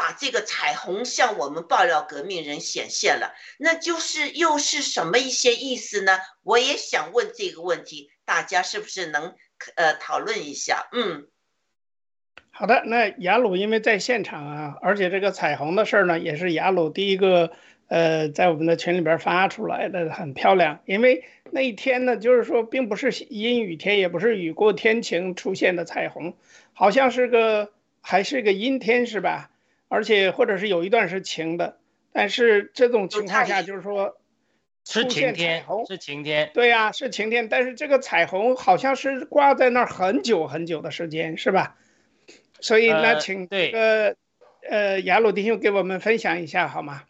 [0.00, 6.18] 把这个彩虹向我们爆料革命人显现了，那就是又是什么一些意思呢？
[6.42, 9.34] 我也想问这个问题，大家是不是能
[9.74, 10.88] 呃讨论一下？
[10.92, 11.26] 嗯，
[12.50, 17.52] 好的，那雅鲁因为在现场啊，而且这个彩虹的事儿呢，也是雅鲁第一个
[17.88, 20.80] 呃在我们的群里边发出来的，很漂亮。
[20.86, 26.34] 因为那一天呢，就是说并不是阴雨天，也不是雨过天晴出现的彩虹，
[26.72, 27.70] 好像是个
[28.00, 29.50] 还是个阴天，是吧？
[29.90, 31.78] 而且或者是有一段是晴的，
[32.12, 34.16] 但是这种情况下就是说，
[34.86, 37.48] 是晴天，是晴天，对呀，是晴天。
[37.48, 41.76] 但是这个彩虹好像是挂在那儿很久很久的时间，是吧？
[42.60, 44.16] 所以那请这个
[44.68, 47.02] 呃雅鲁弟兄给我们分享一下好吗？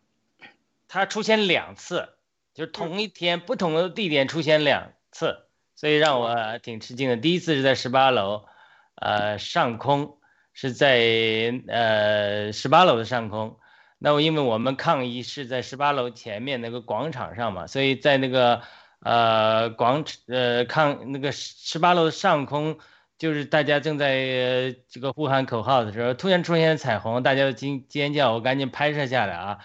[0.89, 2.09] 它出现两次，
[2.55, 5.37] 就是同一天不同的地点出现两次，
[5.77, 7.19] 所以让我挺吃惊的。
[7.19, 8.47] 第一次是在十八楼，
[8.95, 10.17] 呃上空。
[10.53, 13.59] 是在呃十八楼的上空，
[13.99, 18.63] 那我因为我们抗议是在十八楼前面那个广场上嘛，所以在那个
[19.01, 22.79] 呃广呃抗那个十八楼上空，
[23.17, 29.59] 就是大家正在这个呼喊口号的时候，突然出现彩虹，大家都惊尖叫，我赶紧拍摄下来啊。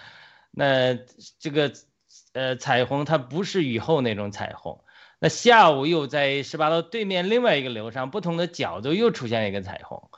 [0.50, 0.94] 那
[1.38, 1.72] 这个
[2.32, 4.82] 呃彩虹它不是雨后那种彩虹，
[5.18, 10.08] 那下午又在十八楼对面另外一个楼上不同的角度又出现一个彩虹。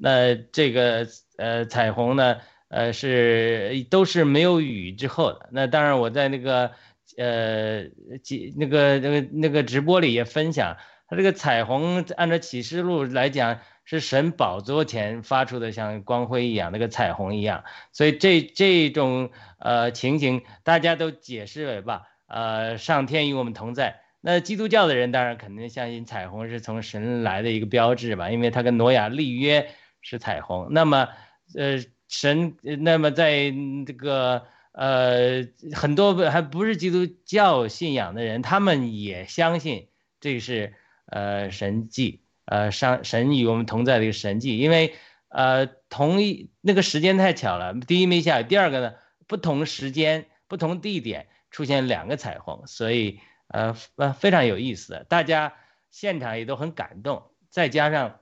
[0.00, 2.36] 那这个呃彩虹呢，
[2.68, 5.48] 呃是都是没有雨之后的。
[5.50, 6.70] 那当然我在那个
[7.16, 7.84] 呃
[8.22, 10.76] 几那个那个那个直播里也分享，
[11.08, 24.00] 它这个彩虹按照启示录来讲是神宝座前发出的像光辉一样那个彩虹一样，所以这这种呃情形大家都解释为吧，呃上天与我们同在。
[24.20, 29.68] 那基督教的人当然肯定相信彩虹是从神来的一个标志吧，因为他跟挪亚立约。
[30.08, 31.06] 是彩虹，那么，
[31.54, 33.52] 呃，神，那么在
[33.86, 39.88] 这个，呃，很多还不是基督教信仰的人，他们也相信
[40.18, 40.72] 这是，
[41.04, 44.94] 呃，神迹，呃，上神与我们同在的一个神迹，因为，
[45.28, 48.94] 呃，同一那个时间太巧了，第一没下雨，第二个呢，
[49.26, 55.52] 不同时间、不同地点出现两个彩虹，所以，呃，呃，非常有意思，大家
[55.90, 58.20] 现场也都很感动，再加上。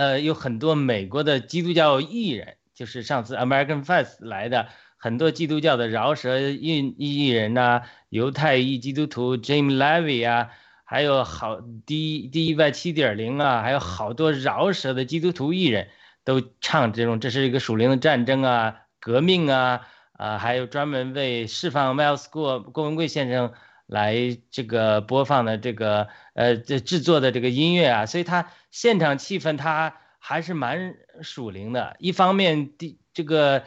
[0.00, 10.48] 呃，有很多美国的基督教艺人，就是上次 American Fest 来的很多基督教的饶舌艺艺人呐，犹太裔基督徒 Jim Levy 啊，
[10.84, 15.88] 还有好 D D 一百七点零啊，还有好多饶舌的基督徒艺人
[16.24, 19.82] 都唱这种，这是一个属灵的战争啊，革命啊，
[20.12, 23.52] 啊，还有专门为释放 Miles 郭郭文贵先生。
[23.90, 31.96] 来这个播放的这个呃这制作的这个音乐啊，所以他现场气氛他还是蛮属灵的。
[31.98, 33.64] 一方面，第这个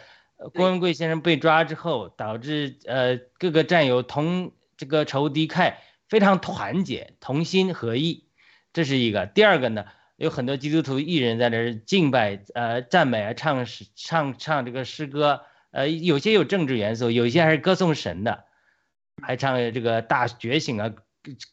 [0.53, 5.75] 郭文贵先生被抓之后，导致呃各个战友同这个仇敌忾，
[6.07, 8.25] 非常团结，同心合意，
[8.71, 9.25] 这是一个。
[9.25, 9.85] 第二个呢，
[10.15, 15.41] 有很多基督徒艺人在这敬拜呃赞美啊，唱诗唱唱这个诗歌，
[15.71, 18.45] 呃有些有政治元素，有些还是歌颂神的。
[19.21, 20.91] 还唱这个大觉醒啊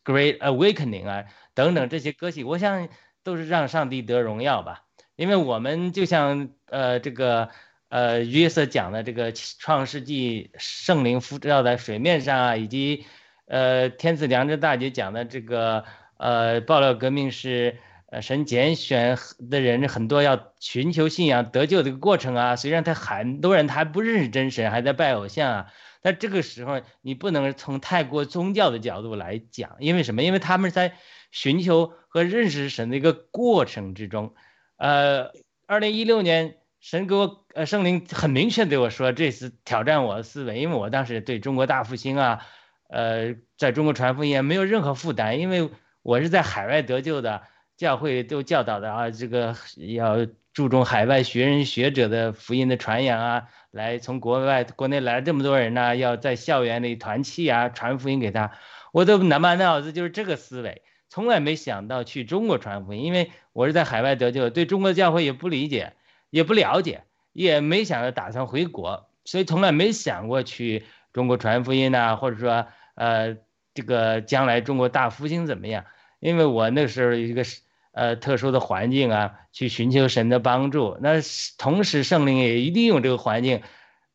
[0.03, 2.89] ，Great Awakening 啊，等等这些歌曲，我想
[3.23, 4.85] 都是让上帝得荣耀吧。
[5.17, 7.51] 因为我们就像呃这个
[7.89, 13.05] 呃约瑟讲的这个创世纪圣灵浮照在水面上啊，以及
[13.47, 15.85] 呃天赐良知大姐讲的这个
[16.17, 17.79] 呃爆料革命是
[18.11, 19.19] 呃神拣选
[19.51, 22.57] 的人很多要寻求信仰得救的一个过程啊。
[22.57, 25.67] 虽然他很多人他还不认识真神，还在拜偶像啊。
[26.03, 30.23] 但这个时候，你不能从太过宗教的角度来讲，因为什么？
[30.23, 30.95] 因为他们在
[31.31, 34.35] 寻求和认识神的一个过程之中。
[34.77, 35.33] 呃，
[35.67, 42.47] 二零一六年，神给我呃圣灵很明确对我说，这次挑战我的思维，因为我当时对中国大复兴啊，
[42.89, 45.71] 呃，在中国传福音没有任何负担，因为
[46.03, 47.43] 我是在海外得救的，
[47.77, 53.49] 教会都教导的啊，这个要注重海外学人学者的福音的传扬啊。
[53.71, 58.51] 来从国外、国内来这么多人呢，要在校园里团契啊，传福音给他，
[58.93, 65.93] 我都满满脑子就是这个思维，从来没想到去中国传福音，因为我是在海外得救，对中国的教会也不理解，
[66.31, 67.03] 也不了解，
[67.35, 73.37] 也没想着打算回国，所以从来没想过去中国传福音呐，或者说呃
[73.75, 75.85] 这个将来中国大复兴怎么样？
[76.21, 77.45] 因为我那时候一个。
[77.93, 80.97] 呃，特殊的环境啊，去寻求神的帮助。
[81.01, 81.15] 那
[81.59, 83.63] 同时，圣灵也一利用这个环境，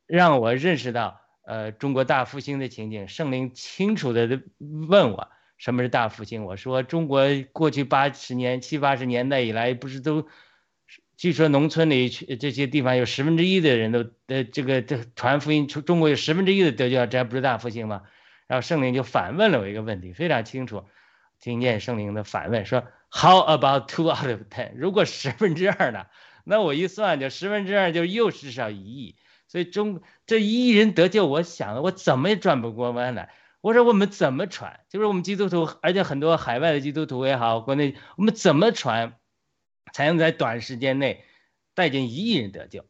[0.07, 3.09] 让我认识到，呃，中国大复兴的情景。
[3.09, 4.41] 圣灵清楚的
[4.89, 5.27] 问我，
[5.57, 6.45] 什么是大复兴？
[6.45, 10.27] 我说，中国过去八十年、七八十年代以来，不是都，
[11.17, 18.03] 据说农村里这些地方有十分之一的人都，呃，这个这传福音，中国有十分之一的得救，这还不是大复兴吗？
[18.47, 20.83] 然后圣灵就反问了我一个问题，非常清楚，
[21.39, 24.73] 听见圣灵的反问说，How about two out of ten？
[24.75, 26.05] 如果十分之二呢？
[26.43, 29.15] 那我一算，就十分之二就又至少一亿。
[29.47, 33.29] 所以中这一亿人得救，我想我怎么也转不过弯来。
[33.65, 34.81] 我说我们怎么传？
[34.89, 39.15] 就是我们基督徒，而且很多海外的基督徒也好，国内我们怎么传，
[39.91, 41.25] 才能在短时间内
[41.73, 42.85] 带进一亿人得救？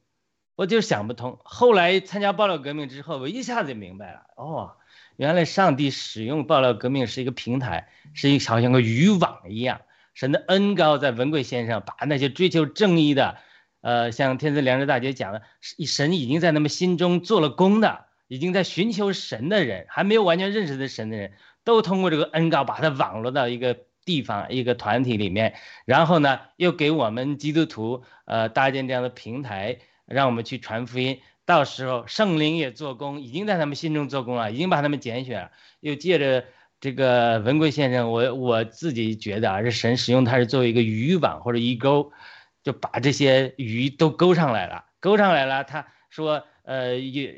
[0.57, 1.39] 我就想不通。
[1.45, 4.23] 后来参加爆料革命之后，我一下子就明白了。
[4.35, 4.75] 哦，
[5.15, 9.79] 原来上帝使用爆料革命是一个平台，是一好像个渔网一样。
[10.13, 13.37] 神的恩高在文贵先生，把那些追求正义的。
[13.79, 15.41] 呃，像天赐良知大姐讲的，
[15.87, 25.55] 神已经在他们心中做了功的，已经在寻求神的人，还没有完全认识的神的人，都通过这个恩膏把它网络到一个地方、一个团体里面，
[25.85, 31.19] 然后呢，又给我们基督徒呃搭建这样的平台，让我们去传福音。
[31.45, 35.51] 到时候圣灵也做工，已经在他们心中做工了，已经把他们拣选了。
[35.79, 36.45] 又借着
[36.79, 42.11] 这个文贵先生，我我自己觉得啊，是神使用他是作为一个渔网或者一钩。
[42.63, 45.63] 就把这些鱼都勾上来了，勾上来了。
[45.63, 47.31] 他说：“呃，有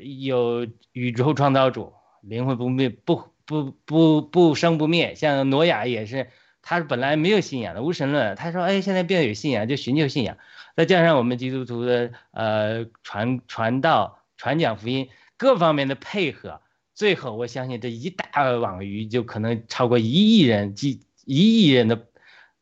[0.62, 5.14] 有宇宙创造主，灵魂不灭，不不不不生不灭。
[5.14, 6.28] 像挪亚也是，
[6.62, 8.34] 他本来没有信仰的无神论。
[8.36, 10.38] 他说：哎，现在变得有信仰，就寻求信仰。
[10.74, 16.60] 再加上我们基督徒的呃传传道、传讲福音各方面的配合，
[16.94, 22.06] 最后我相信这一大网鱼就可能超过一亿人，几一亿人的，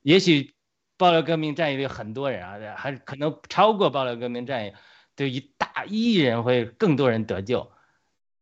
[0.02, 0.52] 也许。”
[0.98, 4.72] 爆料革命战役有很多人啊，还可能超过爆料革命战役，
[5.16, 7.72] 就一大一亿人会更多人得救，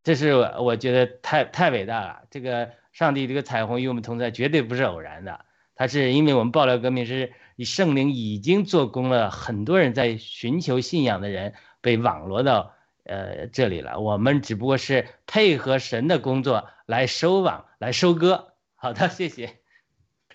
[0.03, 2.23] 这是我觉得太太伟大了。
[2.31, 5.45] 这个上帝这个彩虹与我们同在，绝对不是偶然的，
[5.77, 18.55] 它是因为我们爆料革命是以圣灵已经做工了，很多人在寻求信仰的人被网罗到呃这里了，我们只不过是配合神的工作来收网来收割。
[18.75, 19.59] 好的，谢谢。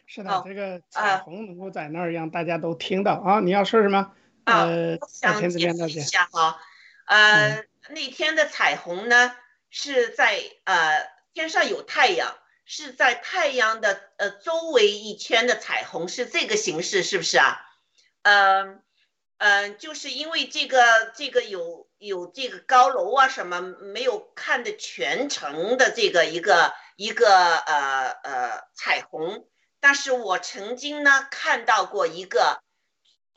[0.06, 3.40] 是的，这个彩虹能够在那儿让大家都听到啊！
[3.42, 4.14] 你要说什么？
[4.50, 6.60] 呃，想解释一下哈，
[7.06, 9.36] 呃，那天的彩虹呢
[9.70, 17.66] 是在呃天上有太阳，是在太阳的呃周围一圈的彩虹是这个形式，是不是啊？
[18.24, 18.82] 嗯
[19.38, 29.48] 嗯，就是因为这个这个有有这个高楼啊什么，没有看的全程的这个一个一个呃呃彩虹。
[29.80, 32.62] 但是我曾经呢看到过一个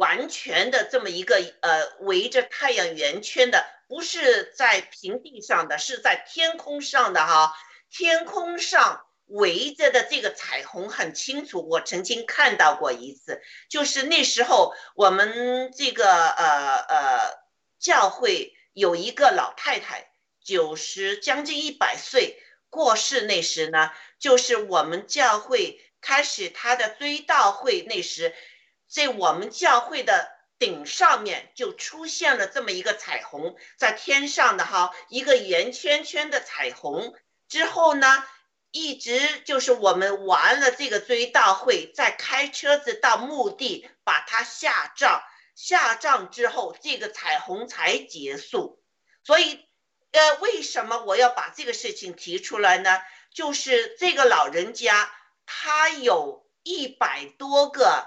[0.03, 7.55] 完全的这么一个呃围着太阳圆圈的，不是在平地上的，是在天空上的哈。
[7.89, 17.39] 天空上围着的这个彩虹很清楚，我曾经看到过一次，就是那时候我们这个呃呃
[17.79, 20.11] 教会有一个老太太，
[20.43, 25.79] 九十将近一百岁过世那时呢，就是我们教会。
[26.05, 28.35] 开始他的追悼会那时，
[28.93, 37.15] 在我们教会的顶上面就出现了这么一个彩虹，在天上的哈一个圆圈圈的彩虹。
[37.49, 38.25] 之后呢，
[38.71, 45.23] 一直就是我们完了这个追悼会，再开车子到墓地把它下葬。
[45.55, 48.83] 下葬之后，这个彩虹才结束。
[49.25, 49.67] 所以，
[50.11, 53.01] 呃，为什么我要把这个事情提出来呢？
[53.33, 55.11] 就是这个老人家。
[55.45, 58.07] 他有一百多个，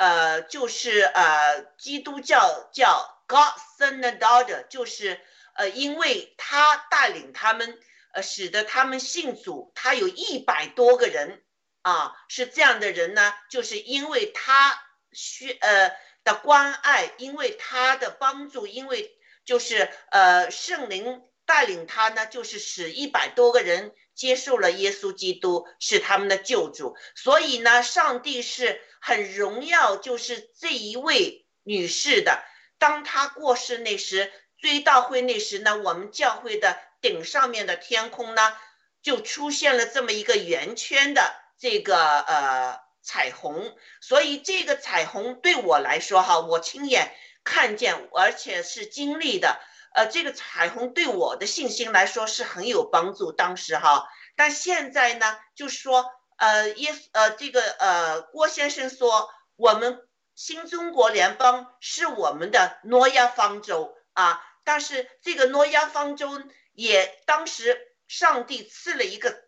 [0.00, 5.20] 呃，就是呃，基督教叫 Godson daughter，就是
[5.52, 7.78] 呃，因为他带领他们，
[8.14, 11.42] 呃，使得他们信主，他有一百多个人
[11.82, 14.82] 啊，是这样的人呢，就是因为他
[15.12, 15.94] 需呃
[16.24, 23.92] 的关爱，因为他的帮助，因为就是呃圣灵带领他呢，就是使一百多个人。
[24.20, 32.44] 接受了耶稣基督是他们的救主，所以呢，上帝是很荣耀，就是这一位女士的。
[32.76, 38.54] 当她过世那时，追悼会那时呢，我们教会的顶上面的天空呢，
[39.00, 43.74] 就出现了这么一个圆圈的这个呃彩虹。
[44.02, 47.10] 所以这个彩虹对我来说哈，我亲眼
[47.42, 49.58] 看见，而且是经历的。
[49.92, 53.32] 呃，这个彩虹对我的信心来说是很有帮助。
[53.32, 66.40] 当时哈，但现在呢，就是说，呃，耶，呃，这个，呃，郭先生说，我们新中国联邦是我们的诺亚方舟啊，但是这个诺亚方舟
[66.72, 69.42] 也当时上帝赐了一个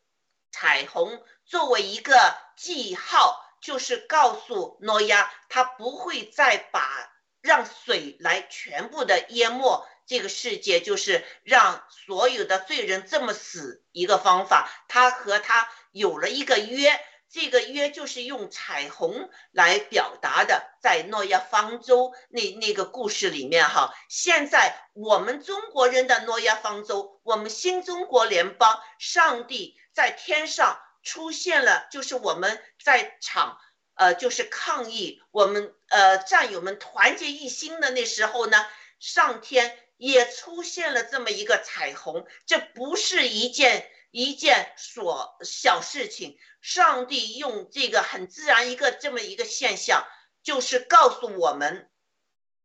[0.50, 14.70] 彩虹作为一个记号，就是告诉诺亚他不会再把让水来全部的淹没这个世界，就是让所有的罪人这么死一个方法。
[14.88, 17.00] 他和他有了一个约。
[17.34, 23.94] 这个约就是用彩虹来表达的，在诺亚方舟那那个故事里面哈。
[24.10, 33.56] 现在我们中国人的诺亚方舟，我们新中国联邦，上帝在天上出现了，就是我们在场，
[33.94, 38.66] 呃，就是抗议，我们呃战友们团结一心的那时候呢，
[38.98, 43.90] 上天也出现了这么一个彩虹，这不是一件。
[44.14, 50.06] 一件所小事情，上帝用这个很自然一个这么一个现象，
[50.42, 51.88] 就是告诉我们，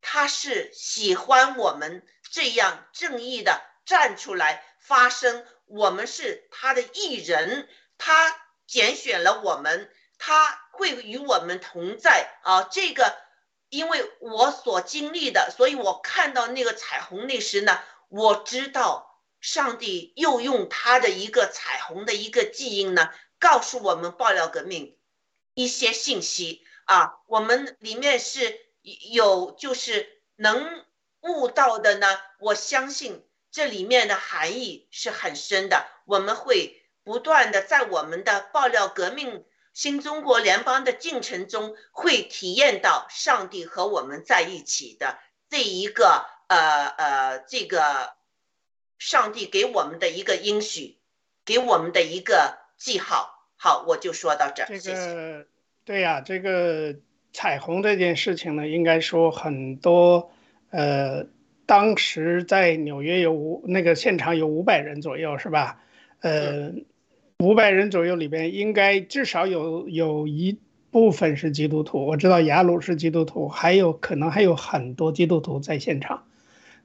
[0.02, 5.48] 他是喜欢我们这样正义的站出来发声。
[5.68, 12.64] 我们是他的艺人，他拣选了我们，他会与我们同在啊！
[12.64, 13.18] 这个，
[13.70, 19.06] 因为我所经历的，所以我看到那个彩虹那时呢，我知道。
[19.40, 24.98] 上帝又用他的一个彩虹的一个记印呢，告诉我们爆料革命
[25.54, 27.20] 一些信息啊。
[27.28, 30.84] 我们里面是有就是能
[31.22, 32.20] 悟到的呢。
[32.40, 35.86] 我相信这里面的含义是很深的。
[36.06, 39.46] 我们会不断的在我们的爆料革命
[39.78, 45.20] 新中国联邦的进程中，会体验到上帝和我们在一起的
[45.52, 48.18] 这一个呃呃这个。
[48.98, 50.98] 上帝给我们的一个应许，
[51.46, 53.46] 给我们的一个记号。
[53.56, 54.80] 好，我就说到这儿。
[54.80, 55.46] 这个
[55.86, 56.96] 对呀，这个
[57.32, 60.32] 彩虹这件事情呢，应该说很多，
[60.72, 61.28] 呃，
[61.68, 65.80] 当时在纽约有五那个现场有五百人左右，是吧？
[66.22, 66.72] 呃，
[67.44, 70.58] 五百人左右里边，应该至少有有一
[70.90, 72.04] 部分是基督徒。
[72.04, 76.24] 我知道雅鲁是基督徒，还有可能还有很多基督徒在现场。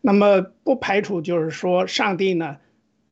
[0.03, 2.59] 那么不排除就是说，上帝呢，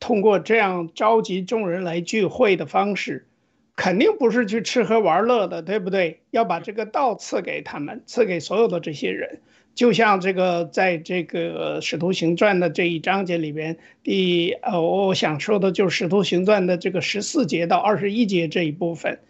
[0.00, 3.26] 通过这样召集众人来聚会的方式，
[3.74, 6.20] 肯定不是去吃喝玩乐的，对不对？
[6.30, 9.40] 要把这个道赐给他们，赐给所有的这些人。
[9.74, 19.20] 就像这个，在这个《使徒行传》的这一章节里边，第呃，我想说的就是《使徒行传》的这个十四节到二十一节这一部分，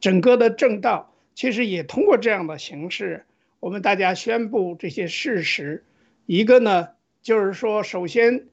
[0.00, 3.24] 整个的正道其实也通过这样的形式，
[3.60, 5.84] 我们大家宣布这些事实。
[6.26, 6.88] 一个呢。
[7.20, 8.46] 就是说，首先，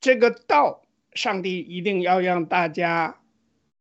[0.00, 0.82] 这个道，
[1.14, 3.20] 上帝一定要让大家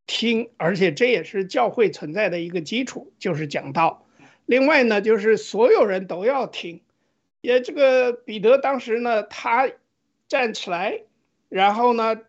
[0.06, 4.05] 听，而且这也是教会存在的一个基础，就是讲道。
[4.46, 6.82] 另外呢，就是所有人都要听。
[7.42, 9.70] 也这个彼得当时呢，他
[10.28, 11.02] 站起来，
[11.50, 12.20] 然后呢，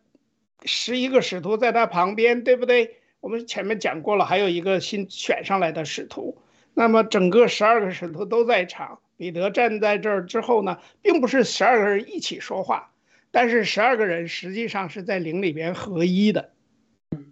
[0.65, 2.97] 十一个使徒在他旁边，对不对？
[3.21, 6.39] 我们前面讲过了，还有一个新选上来的使徒，
[6.75, 9.01] 那么整个十二个使徒都在场。
[9.17, 12.93] 彼得站在这儿之后呢，并不是十二个人一起说话，
[13.31, 16.51] 但是十二个人实际上是在灵里边合一的。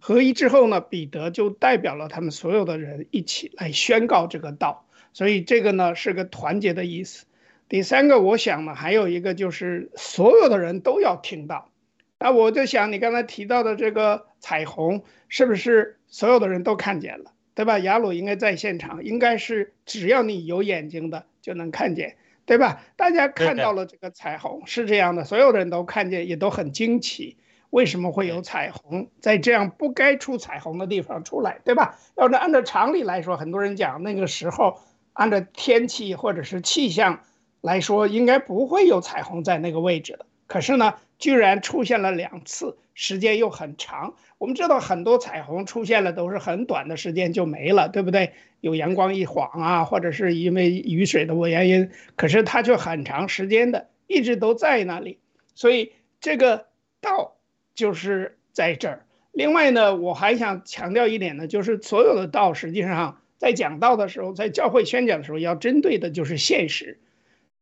[0.01, 7.27] 合一之后呢，彼得就代表了他们所有的人一起来宣告这个道，所以这个呢是个团结的意思。
[7.69, 11.71] 第三个，我想呢还有一个就是所有的人都要听到。
[12.19, 17.33] 那我就想你刚才提到的这个彩虹，是不是所有的人都看见了？
[17.55, 17.79] 对吧？
[17.79, 22.17] 雅鲁应该在现场，应该是只要你有眼睛的就能看见，
[22.47, 22.85] 对吧？
[22.97, 27.37] 大家看到了这个彩虹是这样的，所有的人都看见，也都很惊奇，
[27.75, 31.99] 为什么会有彩虹在这样不该出彩虹的地方出来，对吧？
[32.17, 34.79] 要是按照常理来说，很多人讲那个时候
[35.13, 37.25] 按照天气或者是气象
[37.61, 40.25] 来说，应该不会有彩虹在那个位置的。
[40.47, 44.15] 可是呢，居然出现了两次，时间又很长。
[44.39, 48.35] 我们知道很多彩虹出现了都是很短的时间就没了，对不对？
[48.61, 55.19] 有阳光一晃啊，或者是因为雨水的原因，可是它却很长时间的一直都在那里。
[55.57, 56.67] 所以这个
[57.01, 57.35] 道
[57.75, 59.05] 就是在这儿。
[59.33, 66.99] 另外呢，我还想强调一点呢，就是所有的道实际上在讲道的时候，在教会宣讲的时候，要针对的就是现实。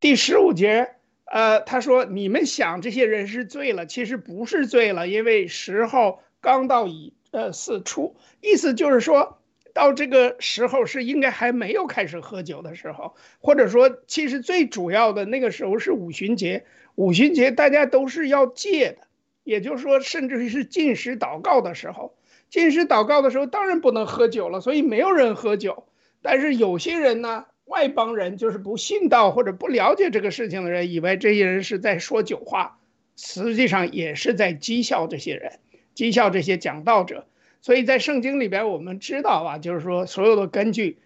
[0.00, 0.90] 第十五节。
[1.24, 9.38] 呃，他说：“你们想这些人是醉了，其实不是醉了，因为时候刚到已呃四处，意思就是说
[9.72, 18.98] 到这个时候是应该还没有开始喝酒的时候，或者说其实最主要的那个时候是五旬节，五旬节大家都是要戒的，
[19.45, 22.14] 也就是说，甚至于是禁食祷告的时候，
[22.51, 25.84] 禁食祷告的时候当然不能喝酒了，所以没有人喝酒，
[26.20, 32.78] 但是有些人呢，外邦人，就是不信道或者不了解这个事情的人，以为这些人是在说酒话，
[33.16, 35.59] 实际上也是在讥笑这些人，
[35.95, 37.26] 讥笑这些讲道者。
[37.61, 40.99] 所以在圣经里边，我们知道啊，就是说所有的根据，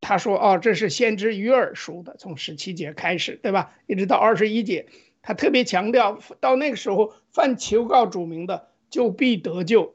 [0.00, 3.74] 他说哦，这是先知约珥书的，从十七节开始，对吧？
[3.86, 4.86] 一直到二十一节，
[5.20, 9.94] 他特别强调，到那个时候，凡求告主名的，就必得救。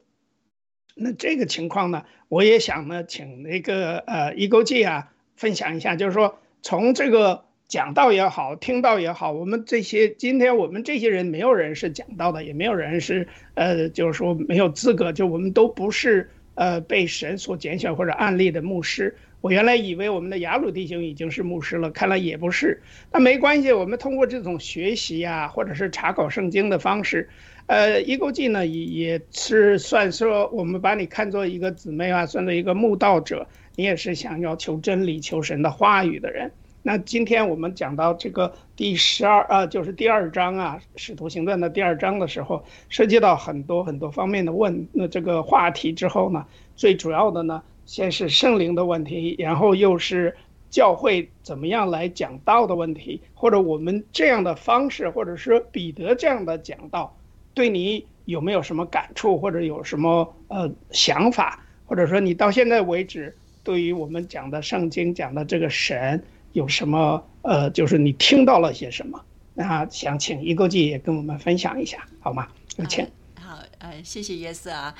[0.95, 19.17] 那这个情况呢，我也想呢，请那个呃一勾记啊分享一下，就是说从这个讲道也好，听到也好，我们这些今天我们这些人没有人是讲道的，也没有人是呃，就是说没有资格，就我们都不是呃被神所拣选或者案例的牧师。
[19.45, 22.81] 我原来以为我们的雅鲁弟兄已经是牧师了，看来也不是。
[23.11, 27.29] 那没关系，我们通过这种学习呀，或者是查考圣经的方式。
[27.67, 36.51] 呃，一勾记呢也也是算说，我们把你看作一个姊妹啊，算作一个慕道者，你也是想要求真理、求神的话语的人。
[36.81, 46.43] 那今天我们讲到这个第十二啊，就是第二章啊，《使徒行传》的第二章的时候，涉及到很多很多方面的问那这个话题之后呢，
[46.75, 50.35] 最主要的呢，先是圣灵的问题，然后又是
[50.69, 57.15] 教会怎么样来讲道的问题，或者我们这样的方式，或者说彼得这样的讲道。
[57.53, 63.33] 对你有没有什么感触，或者有什么呃想法，或者说你到现在为止
[63.63, 66.21] 对于我们讲的圣经讲的这个神
[66.51, 69.21] 有什么呃，就是你听到了些什么？
[69.53, 72.45] 那想请一个记也跟我们分享一下，好吗？
[72.75, 73.07] 有请。
[73.39, 74.93] 好，呃，谢谢约瑟啊，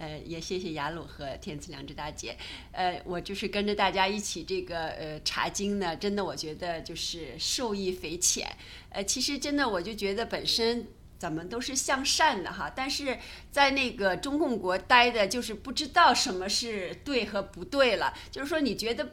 [0.00, 2.34] 呃，也谢谢雅鲁和天赐良知大姐，
[2.72, 8.50] 呃，我就是跟着大家一起这个呃查经呢，真的我觉得就是受益匪浅，
[8.88, 10.86] 呃，其实真的我就觉得本身。
[11.20, 13.18] 咱们都是向善的哈，但是
[13.52, 18.14] 在那个中共国待的，就是不知道什么是对和不对了。
[18.30, 19.06] 就是说你觉得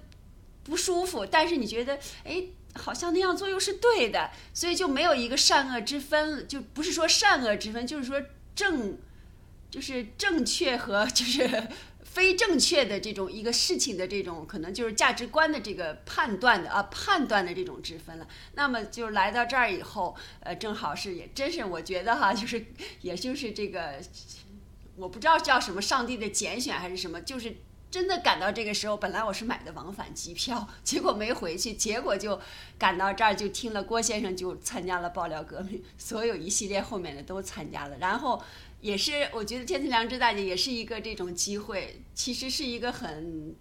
[0.63, 8.23] 不舒服，但是你觉得哎，好像那样做又是对的，所以就没有一个善恶之分，就不是说善恶之分，就是说
[8.55, 8.97] 正，
[9.69, 11.67] 就是正确和就是。
[12.09, 18.27] 非正确的这种一个事情的这种可能就是价值观的这个判断的啊判断的这种之分了。
[18.55, 22.65] 那么就来到这儿以后，呃，正好是也真是我觉得哈，就是
[23.01, 23.99] 也就是这个，
[24.95, 27.55] 我不知道叫什么上帝的拣选还是什么，就是
[27.91, 32.41] 真的赶到这个时候，本来我是买的往返机票，结果没回去，结果就
[32.79, 38.41] 赶到这儿就听了郭先生就参加了爆料革命，所有一系列后面的都参加了，然后。
[38.87, 43.53] 也是，我觉得天赐良知大姐也是一个这种机会，其实是一个很，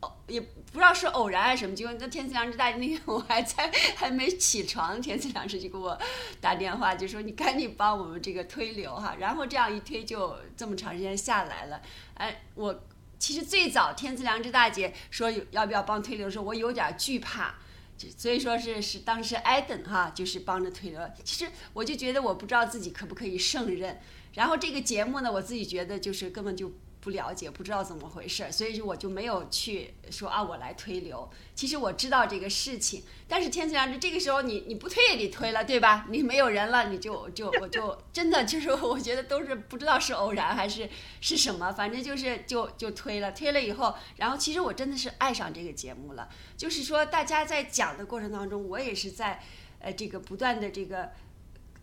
[0.00, 1.96] 哦，也不知道是偶然还是什么机会。
[2.00, 5.96] 那天赐良知大姐那天我还在还没起床，天赐良知就给我
[6.40, 9.14] 打电话，就说你赶紧帮我们这个推流哈。
[9.20, 11.80] 然后这样一推就这么长时间下来了。
[12.14, 12.84] 哎，我
[13.16, 17.54] 其实最早天赐良知大姐说要不要帮推流的时候，我有点惧怕，
[17.96, 21.00] 就所以说是是当时艾登哈就是帮着推流。
[21.22, 24.00] 其实我就觉得我不知道自己可不可以胜任。
[24.34, 31.30] 然后这个节目呢，我自己觉得就是根本就不了解，不知道怎么回事，所以我就没有去说啊，我来推流。
[31.54, 36.06] 其实我知道这个事情，但是天赐良知这个时候你你不推也得推了，对吧？
[36.08, 40.88] 你没有人了，你就就我就真的就是我觉得都是不知道是偶然还是
[41.20, 43.32] 是什么，反正就是就就推了。
[43.32, 46.28] 推了以后，然后其实我真的是爱上这个节目了。
[46.56, 49.42] 就是说大家在讲的过程当中，我也是在
[49.78, 51.12] 呃这个不断的这个。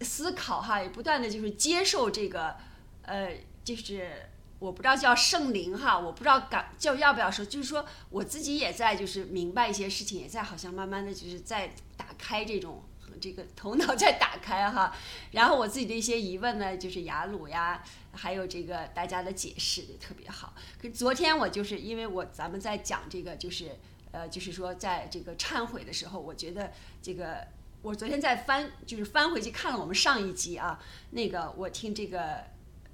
[0.01, 2.55] 思考哈，也不断的就是接受这个，
[3.03, 3.29] 呃，
[3.63, 4.11] 就是
[4.59, 12.83] 我不知道叫圣灵哈，我不知道感叫要不要说，就是说我自己也在就是明白一些事情，也在好像慢慢的就是在打开这种
[13.19, 14.95] 这个头脑在打开哈，
[15.31, 20.53] 然后我自己的一些疑问呢，就是雅鲁呀，还有这个大家的解释也特别好。
[20.81, 23.77] 可昨天我就是因为我咱们在讲这个就是
[24.11, 26.71] 呃就是说在这个忏悔的时候，我觉得
[27.01, 27.47] 这个。
[27.81, 30.79] 我昨天在翻，就是翻回去看了我们上一集啊，
[31.09, 32.43] 那个我听这个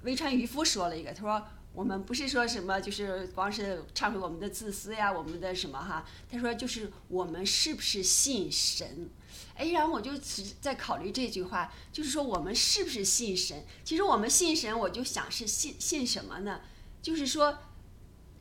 [0.02, 9.10] 微川渔夫说了一个，他说我们不是说什么，就是光是忏悔我们的自私呀，我们的什么哈，他说就是我们是不是信神？
[9.56, 10.12] 哎，然后我就
[10.58, 13.66] 在考虑这句话，就是说我们是不是信神？
[13.84, 16.62] 其实我们信神，我就想是信信什么呢？
[17.02, 17.58] 就是说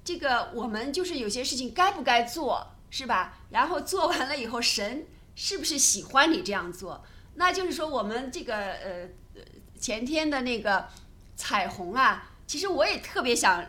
[0.05, 3.39] 这个我们就是有些事情该不该做，是吧？
[3.49, 5.07] 然后做完了以后，神。
[5.39, 7.05] 是不是喜欢你这样做？
[7.35, 9.07] 那就是说，我们这个呃
[9.79, 10.87] 前天的那个
[11.35, 13.63] 彩虹啊，其实我也特别想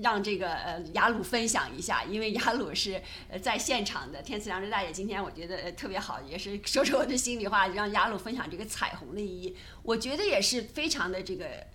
[0.00, 4.20] 让这个呃雅鲁分享一下，因为雅鲁是呃在现场的。
[4.20, 9.56] 天赐良知大姐今天我觉得特别好，也是说说我的心里话，让雅鲁分享这个彩虹的意义。
[9.82, 11.66] 我觉得也是非常的这个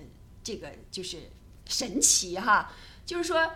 [0.43, 1.17] 这个就是
[1.65, 2.71] 神奇哈。
[3.03, 3.51] 就是说，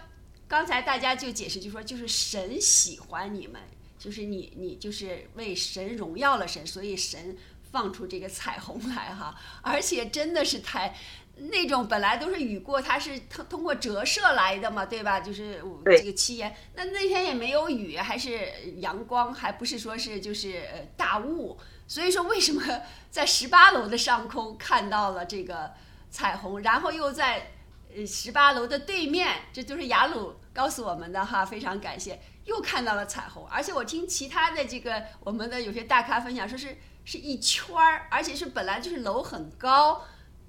[0.47, 3.61] 刚才大家就解释，就说就是神喜欢你们。
[4.05, 7.35] 就是你你就是为神荣耀了神，所以神
[7.71, 10.95] 放出这个彩虹来哈，而且真的是太。
[11.37, 15.19] 那种本来都是雨过，它是通通过折射来的嘛，对吧？
[15.19, 21.59] 就是这个七言，那那天也没有雨，还是阳光，还不是说是就是呃大雾。
[21.87, 22.63] 所以说，为什么
[23.11, 25.73] 在十八楼的上空看到了这个
[26.09, 27.51] 彩虹，然后又在
[27.93, 33.45] 呃十八楼的对面，这都是雅鲁告诉我们的哈，非常感谢，又看到了彩虹。
[33.47, 40.05] 而且我听其他的这个我们的有些大咖分享，说是是一圈儿，而且是本来就是楼很高。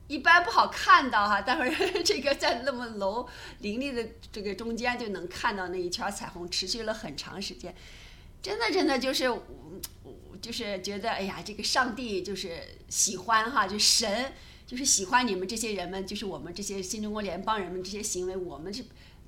[0.09, 3.29] 一般不好看到哈，待会儿这个在那么楼
[3.59, 7.75] 林立的这个中间就能看到那一圈彩虹，持续了很长时间，
[8.41, 9.25] 真的真的就是，
[10.41, 14.33] 就是觉得哎呀，这个上帝就是喜欢哈，就神
[14.65, 18.85] 就是喜欢你们这些人们，就是我们这些新中国联邦人们这些行为，我们是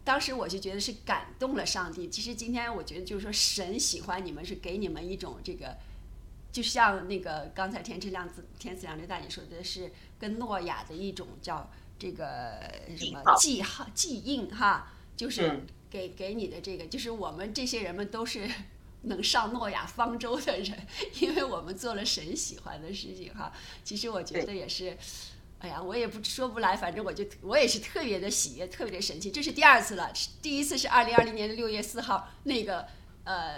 [0.08, 2.08] 当时我就觉得是感动了上帝。
[2.08, 5.76] 其实今天我觉得就是说神喜欢你们，是给你们一种这个。
[6.50, 12.58] 就像那个刚才天赐亮子、天赐良知大姐说的是，跟诺亚的一种叫这个
[12.96, 18.50] 什么记号、记印哈，就是给给你的这个，就是我们这些人们都是
[19.02, 20.86] 能上诺亚方舟的人，
[21.20, 23.52] 因为我们做了神喜欢的事情哈。
[23.84, 24.96] 其实我觉得也是，
[25.60, 29.30] 哎呀，我也不说不来，反正我就我也是特别的喜悦，特别的神奇。
[29.30, 32.86] 这是第二次了，第一次是二零二零年的六月四号那个。
[33.24, 33.56] 呃，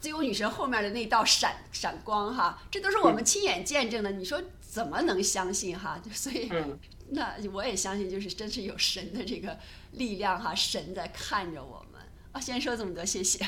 [0.00, 4.10] 自由女神后面的那道闪闪光哈，这都是我们亲眼见证的。
[4.10, 6.02] 你说怎么能相信哈？
[6.12, 6.50] 所以，
[7.10, 9.56] 那我也相信，就是真是有神的这个
[9.92, 12.40] 力量哈，神在看着我们啊。
[12.40, 13.46] 先说这么多，谢谢。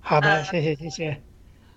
[0.00, 1.22] 好的，谢谢谢谢。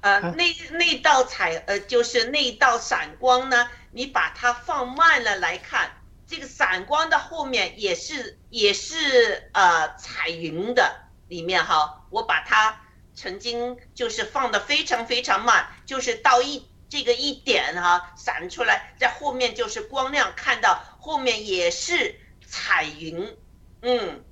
[0.01, 0.43] 呃，那
[0.77, 5.91] 那道彩呃，就是那道闪光呢，你把它放慢了来看，
[6.25, 11.03] 这个闪光的后面也是也是呃彩云的。
[11.29, 12.79] 里面哈，我把它
[13.13, 23.35] 曾经就是放的非常非常慢，就是到一这个一点哈闪出来，在后面就是光亮，看到后面也是彩云，
[23.81, 24.23] 嗯，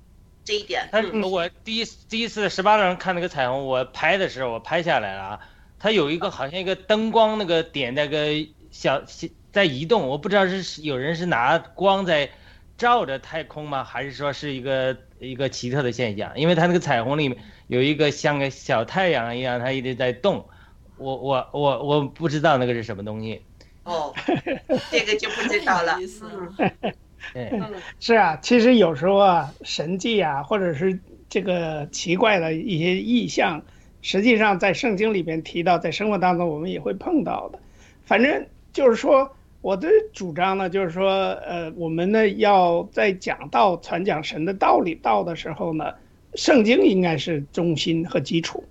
[0.42, 0.88] 这一点。
[0.92, 5.40] 嗯，我第一第一次十八个人看那个彩虹，我拍的时候我拍下来了啊，
[5.78, 8.28] 它有一个好像一个灯光那个点那个
[8.70, 9.04] 小
[9.56, 12.28] 在移动，我不知道是有人是拿光在
[12.76, 14.94] 照着太空吗，还是说是一个。
[15.18, 17.38] 一个奇特的现象，因为它那个彩虹里面
[17.68, 20.44] 有一个像个小太阳一样，它一直在动。
[20.98, 23.40] 我我我我不知道那个是什么东西。
[23.84, 24.12] 哦，
[24.90, 25.98] 这个就不知道了。
[27.32, 31.00] 嗯，是啊，其实有时候啊，神迹啊，或者是
[31.30, 33.62] 这个奇怪的一些意象，
[34.02, 37.58] 实际上在圣经里边提到，在生活当中我们也会碰到的。
[38.04, 39.34] 反正就是说。
[39.66, 41.10] 我的主张呢，就是说，
[41.44, 45.92] 呃，我们呢要在讲道、传讲神的道理道的时候呢，
[46.36, 48.62] 圣经应该是中心和基础，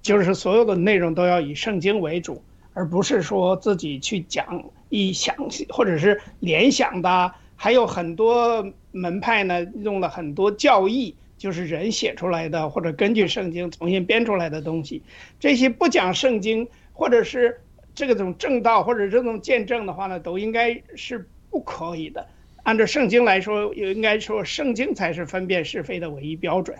[0.00, 2.40] 就是所有的内容都要以圣经为主，
[2.72, 5.34] 而不是说自己去讲一想
[5.70, 7.32] 或者是联想的。
[7.56, 15.02] 还有很多门派呢，用了很多教义，就是人写出来的或者根据圣经重新编出来的东西。
[15.40, 17.60] 这些不讲圣经或者是。
[17.98, 22.24] 这个种正道或者这种见证的话呢，都应该是不可以的。
[22.62, 26.78] 按照圣经来说，也应该说圣经才是分辨是非的唯一标准，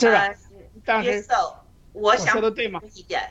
[0.00, 0.34] 是吧？
[0.84, 1.24] 但是
[1.92, 2.80] 我想说的对吗？
[2.92, 3.22] 一点，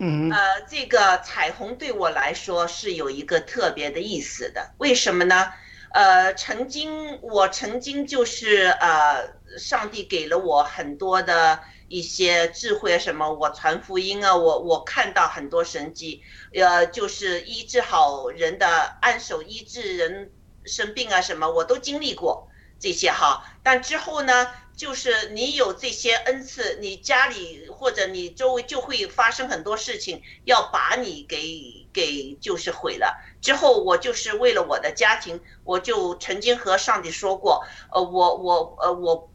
[0.00, 4.72] 嗯，呃，这个彩虹对我来说是有一个特别的意思的。
[4.78, 5.52] 为什么呢？
[5.92, 9.28] 呃，曾经我曾经就是呃，
[9.58, 11.60] 上帝给了我很多的。
[11.88, 16.22] 一些智慧，什么我传福音啊，我我看到很多神迹，
[16.54, 20.32] 呃，就是医治好人的，按手医治人
[20.64, 22.48] 生病啊，什么我都经历过
[22.80, 23.44] 这些哈。
[23.62, 33.22] 但之后呢，就是你有这些恩赐，你家里或者你周围就会发生很多事情，要把你给给就是毁了。
[33.42, 39.28] 之后我就是为了我的家庭，我就曾经和上帝说过，呃，我我呃我。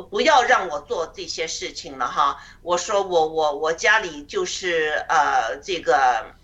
[0.00, 2.42] 不要让我做这些事情了哈！
[2.62, 6.34] 我说我我我家里就是呃这个，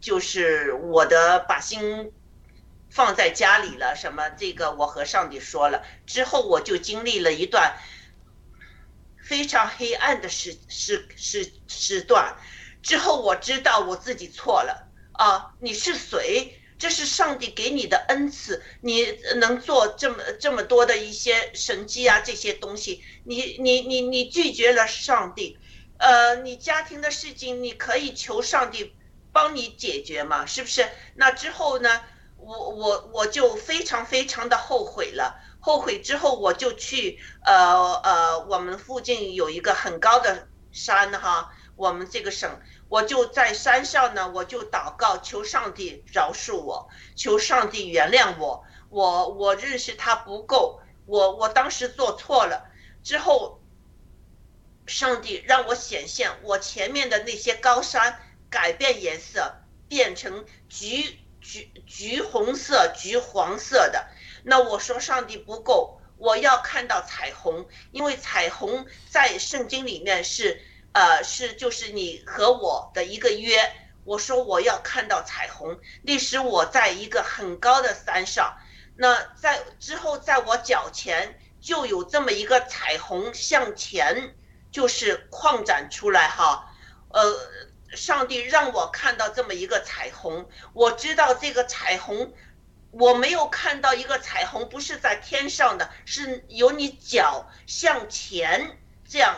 [0.00, 2.12] 就是我的把心
[2.90, 3.96] 放在家里了。
[3.96, 7.76] 什么这个我和上帝说了之后，我就经历了一段
[9.22, 12.36] 非常黑暗的时时时时段。
[12.82, 15.52] 之后我知道我自己错了啊！
[15.60, 16.59] 你是谁？
[16.80, 19.06] 这是上帝给你的恩赐，你
[19.36, 25.58] 能做这么这么多的一些神迹啊，这些东西，你你你你拒绝了上帝，
[25.98, 28.94] 呃，你家庭的事情你可以求上帝
[29.30, 30.88] 帮你解决嘛，是不是？
[31.16, 32.00] 那之后呢，
[32.38, 42.58] 我我我就非常非常的后悔了，后悔之后我就去呃呃，我们附近有一个很高的山哈，我们这个省，
[42.90, 52.68] 我就在山上呢，我就祷告，求上帝饶恕我，求上帝原谅我，我我认识他不够，我我当时做错了，
[53.04, 53.60] 之后，
[54.86, 58.20] 上帝让我显现我前面的那些高山
[58.50, 64.08] 改变颜色，变成橘橘橘红色、橘黄色的，
[64.42, 66.00] 那我说上帝不够。
[66.18, 70.60] 我要看到彩虹，因为彩虹在圣经里面是，
[70.92, 73.72] 呃，是就是你和我的一个约。
[74.04, 78.56] 我说我要看到彩虹，那时我在一个很高的山上，
[78.96, 84.34] 那在之后在我脚前就有这么一个彩虹向前
[84.72, 86.72] 就是扩展出来哈，
[87.10, 87.22] 呃，
[87.94, 92.32] 上帝让我看到这么一个彩虹，我知道这个彩虹。
[92.92, 98.76] 我没有看到一个彩虹，不是在天上的，是由你脚向前
[99.08, 99.36] 这样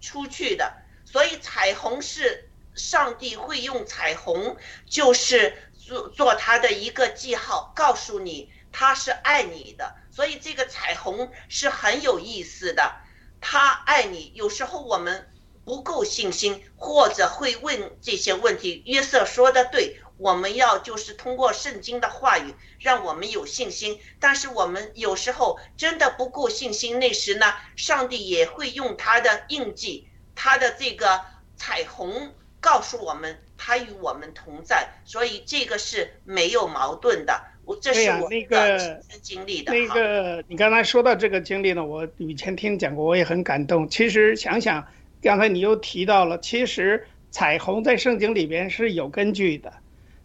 [0.00, 0.72] 出去的。
[1.10, 4.56] 所以彩虹是上帝会用彩虹，
[4.86, 9.94] 就是做做他的一个记号，告诉你他是爱你的。
[10.10, 12.96] 所以这个彩虹是很有意思的，
[13.40, 14.32] 他爱你。
[14.34, 15.30] 有时候我们
[15.64, 18.82] 不够信心，或者会问这些问题。
[18.84, 20.00] 约瑟说的对。
[20.18, 24.00] 我们要就是通过圣经的话语，让我们有信心。
[24.18, 30.07] 但是我们有时候真的不够信心，那时呢，上帝也会用他的印记，
[30.40, 31.20] 他的这个
[31.56, 34.88] 彩虹告诉我们，他与我们同在。
[35.04, 37.42] 所以这个是没有矛盾的。
[37.64, 39.72] 我这是我那个经历的。
[39.72, 43.88] 那个你刚才说到这个经历呢，我以前听讲过，我也很感动。
[43.88, 44.86] 其实想想，
[45.20, 49.72] 刚才你又提到了，其实彩虹在圣经里边是有根据的。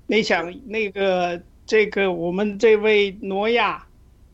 [0.05, 3.83] 你想那个这个我们这位挪亚，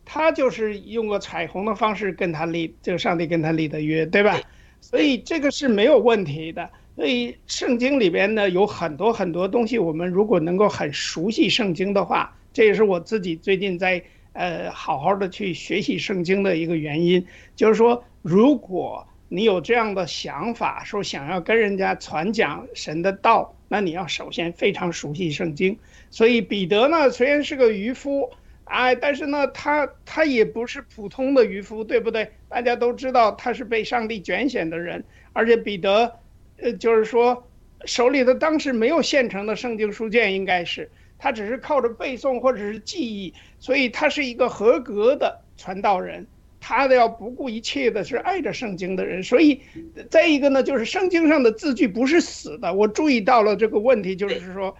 [0.03, 4.37] 他就是用个彩虹的方式跟他立，这个上帝跟他立的约，对吧？
[4.81, 6.69] 所以这个是没有问题的。
[6.95, 14.03] 所以圣经里边呢有很多很多东西，我们如果能够很熟悉圣经的话，这也是我自己最近在
[14.33, 17.25] 呃好好的去学习圣经的一个原因，
[17.55, 19.05] 就是说如果。
[19.31, 25.77] 你有这样的想法，说想要跟人家传讲神的道，那你要首先非常熟悉圣经。
[26.09, 28.31] 所以彼得呢，虽然是个渔夫，
[28.69, 32.31] 哎，但是呢，他他也不是普通的渔夫，对不对？
[32.47, 36.19] 大家都知道他是被上帝拣选的人，而且彼得，
[36.61, 37.47] 呃，就是说
[37.85, 46.25] 手里的当时没有现成的圣经书卷，应该是他只是靠着背诵或者是记忆，所以他是一个合格的传道人。
[46.61, 49.61] 他的要不顾一切的是爱着圣经的人，所以
[50.09, 52.73] 再一个呢，就是圣经上的字句不是死的。
[52.73, 54.75] 我注意到了这个问题，就是说，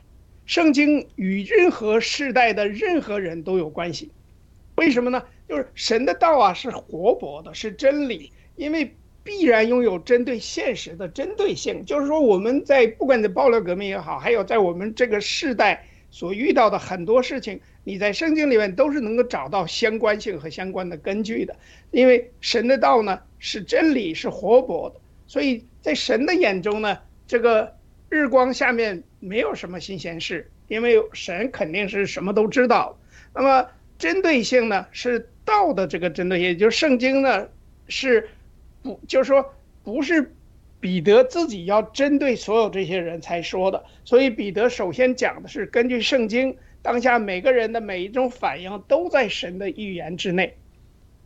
[0.49, 4.09] 圣经与任何世代的任何人都有关系。
[4.77, 5.23] 为什么呢？
[5.47, 11.85] 就是神的道啊是活泼的，是真理，因为必然拥有针对现实的针对性。
[11.85, 17.59] 就是说，我们在不管在爆料革命也好，还有在我们这个世代所遇到的很多事情。
[17.83, 21.55] 你在圣经里面都是能够找到相关性和相关的根据的，
[21.91, 24.95] 因为神的道呢是真理，是活泼的，
[25.27, 26.97] 所以在神的眼中呢，
[27.27, 27.75] 这个
[28.09, 32.97] 日光下面没有什么新鲜事，因为神肯定是什么都知道。
[33.33, 33.67] 那么
[33.97, 37.47] 针对性呢是道的这个针对，也就是圣经呢
[37.87, 38.29] 是
[38.81, 39.53] 不就是说
[39.83, 40.33] 不是
[40.79, 46.57] 彼得自己要针对所有这些人才说的，所以彼得首先讲的是根据圣经。
[46.81, 50.55] 当下每个人的每一种反应都在神的预言之内，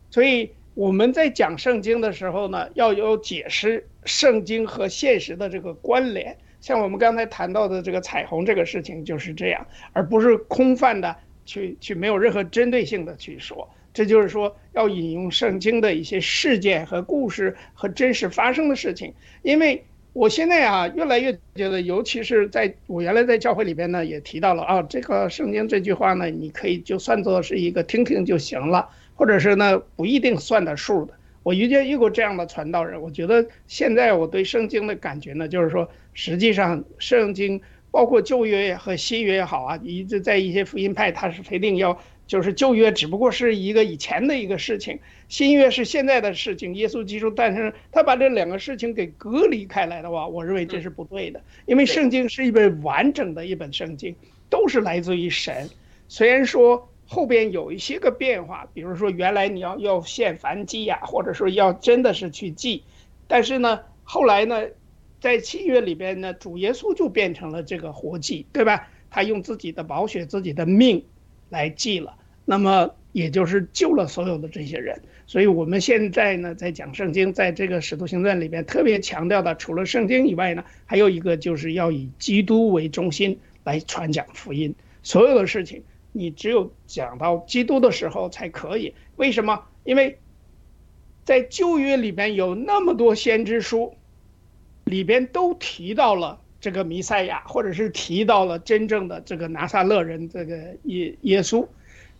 [0.09, 6.35] 所以我们在讲圣经的时候呢，要有解释圣经和现实的这个关联。
[6.63, 11.13] 像我们刚才谈到的这个彩虹这个事情就是这样，而不是空泛的
[11.45, 13.69] 去去没有任何针对性的去说。
[13.93, 19.83] 这就是说要引用圣经的一些事件和故事和真实发生的事情，因为。
[20.13, 31.15] 我现在啊，越来越觉得，尤其是在我原来在教会里边呢，也提到了啊，这个圣经这句话呢，你可以就算作是一个听听就行了，或者是呢不一定算得数的。
[31.41, 37.61] 我遇见遇过这样的传道人，我觉得现在我对圣经的感觉呢，就是说，实际上圣经
[37.91, 41.99] 包括旧约和新约也好啊，一直在一些福音派，他是非定要。
[42.25, 46.73] 就是旧约只不过是一个以前的一个事情，新约是现在的事情。
[46.73, 51.41] 耶稣基督诞生，他把这两个事情给隔离开来的话，我认为这是不对的。
[51.65, 54.15] 因为圣经是一本完整的一本圣经，
[54.49, 55.69] 都是来自于神。
[56.07, 62.83] 虽然说后边有一些个变化，比如说原来你要要献燔祭呀，或者说要真的是去祭，
[63.27, 64.63] 但是呢，后来呢，
[65.23, 68.89] 在契约里边呢，主耶稣就变成了这个活祭，对吧？
[69.09, 71.05] 他用自己的宝血、自己的命。
[71.49, 74.99] 来祭了，那么也就是救了所有的这些人。
[75.27, 84.75] 所以我们现在呢，在讲圣经，在这个使徒行传里边特别强调的，除了圣经以外呢，还有一个就是要以基督为中心来传讲福音。
[85.03, 88.93] 所有的事情，你只有讲到基督的时候才可以。
[89.15, 89.63] 为什么？
[89.85, 90.17] 因为
[91.23, 93.95] 在旧约里边有那么多先知书，
[94.85, 101.67] 里边都提到了这个弥赛亚，或者是提到了真正的这个拿撒勒人这个耶耶稣，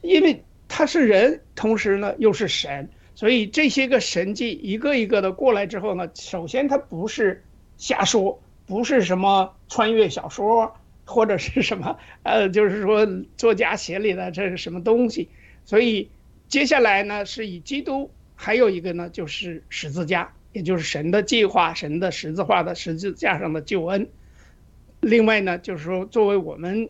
[0.02, 7.44] 因为他是人，同时呢又是神，所以这些个神迹一个一个的过来之后呢，首先他不是
[7.78, 10.76] 瞎说，不是什么穿越小说
[11.06, 13.08] 或者是什么呃，就是说
[13.38, 15.30] 作家写里的这是什么东西，
[15.66, 16.10] 所以
[16.48, 18.10] 接下来呢是以基督。
[18.36, 24.08] 还有一个呢，就是十字架，也就是神的计划，神的十字化的十字架上的救恩。
[25.02, 26.88] 另外呢，就是说，作为我们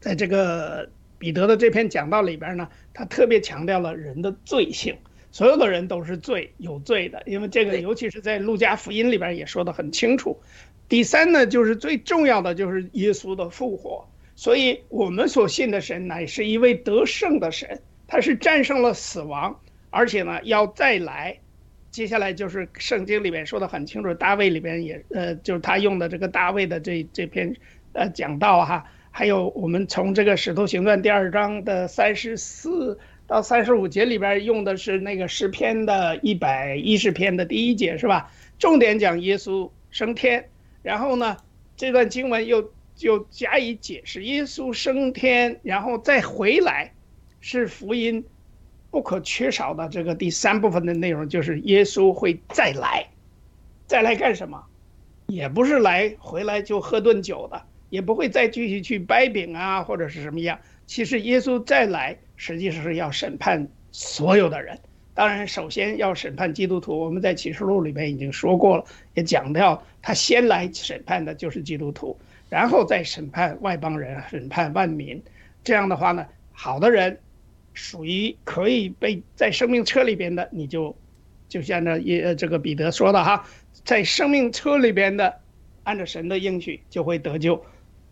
[0.00, 4.96] 在这个彼得的这篇讲道里边呢，他特别强调了人的罪性，
[5.30, 10.40] 所有的人都是罪有罪的，因为这个尤其是在路加福音里边也说的很清楚。
[10.88, 19.58] 第三呢，就是最重要的就是耶稣的复活，所以我们所信的神乃是一位得胜的神，他是战胜了死亡。
[19.90, 21.38] 而且呢，要再来，
[21.92, 27.54] 接下来就是圣经里面说的很清楚，大卫里边也呃，就是他用的这个大卫的这这篇
[27.92, 38.32] 呃讲道哈，还有我们从这个使徒行传第二章的三十四到三十五节里边用的是那个诗篇的一百一十篇的第一节是吧？
[38.58, 40.48] 重点讲耶稣升天，
[40.82, 41.36] 然后呢，
[41.76, 46.94] 这段经文又又加以解释，耶稣升天然后再回来，
[47.42, 48.24] 是福音。
[48.92, 53.08] 不可缺少的这个第三部分的内容就是耶稣会再来，
[53.86, 54.62] 再来干什么？
[55.28, 60.58] 也不是来回来就喝顿酒的，也不会再继续去掰饼啊或者是什么样。
[60.86, 64.78] 其实耶稣再来，实际上是要审判所有的人。
[65.14, 66.98] 当然，首先要审判基督徒。
[66.98, 72.14] 我们在启示录里面已经说过了，也讲到他先来审判的就是基督徒，
[72.50, 75.22] 然后再审判外邦人，审判万民。
[75.64, 77.18] 这样的话呢，好的人。
[77.74, 80.94] 属于可以被在生命车里边的，你就
[81.48, 83.46] 就像那也这个彼得说的哈，
[83.84, 85.34] 在生命车里边的，
[85.82, 87.64] 按照神的应许就会得救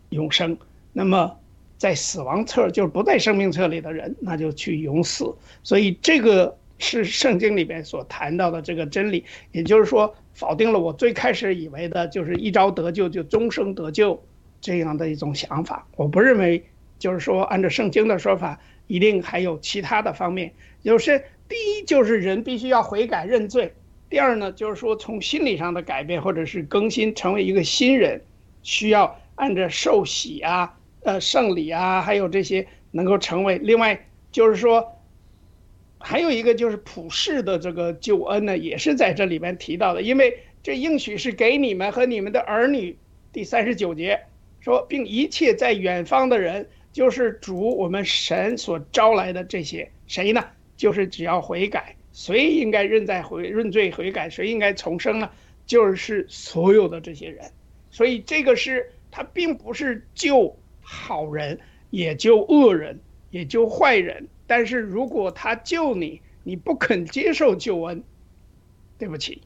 [0.09, 0.57] 永生。
[0.93, 1.37] 那么
[1.77, 5.31] 在死亡册就是不在生命册里的人，那就去永死。
[5.63, 14.19] 所以这个是圣经里边所谈到的这个真理，也就是说否定了我最开始以为的就是一朝得救就终生得救
[14.59, 15.87] 这样的一种想法。
[15.95, 16.63] 我不认为
[16.97, 18.59] 就是说按照圣经的说法。
[18.87, 20.53] 一定还有其他的方面，
[20.83, 23.73] 就是第一就是人必须要悔改认罪，
[24.09, 28.21] 第二呢就是说从心理上的改变或者是更新成为一个新人，
[28.63, 33.57] 需要按照受洗啊、呃圣礼啊，还有这些能够成为。
[33.57, 35.01] 另外就是说，
[35.97, 42.97] 还有一个就是普世的这个救恩呢，也是在这里面提到的，因为这应许是给你们和你们的儿女。
[43.33, 44.19] 第三十九节
[44.59, 46.67] 说，并一切在远方的人。
[46.91, 50.45] 就是主我们神所招来的这些谁呢？
[50.75, 55.29] 就是只要悔改，谁应该认在悔认罪悔改，谁应该重生呢？
[55.65, 57.51] 就是所有的这些人。
[57.91, 61.59] 所以这个是他并不是救好人，
[61.91, 62.99] 也救恶人，
[63.29, 64.27] 也救坏人。
[64.47, 68.03] 但是如果他救你，你不肯接受救恩，
[68.97, 69.41] 对不起，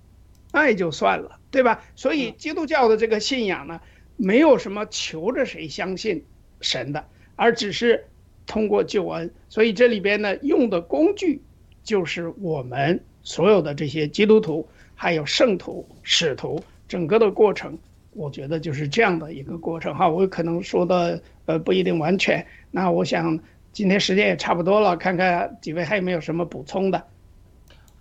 [0.51, 1.84] 那也就算了，对吧？
[1.95, 3.81] 所以基督教的这个信仰呢，
[4.15, 6.26] 没有什么求着谁相信
[6.61, 7.05] 神的。
[7.35, 8.05] 而只是
[8.45, 11.41] 通过救恩，所以这里边呢用的工具
[11.83, 17.77] 就是我们所有的这些基督徒，还有圣徒、使徒，整个的过程，
[18.13, 20.07] 我觉得就是这样的一个过程哈。
[20.07, 23.39] 我可能说的呃不一定完全，那我想
[23.73, 27.03] 今天时间也差不多了，看看几位还有没有什么补充的。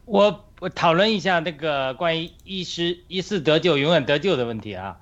[0.05, 4.99] 我我讨论一下那个关于一时一次得救、永远得救的问题啊。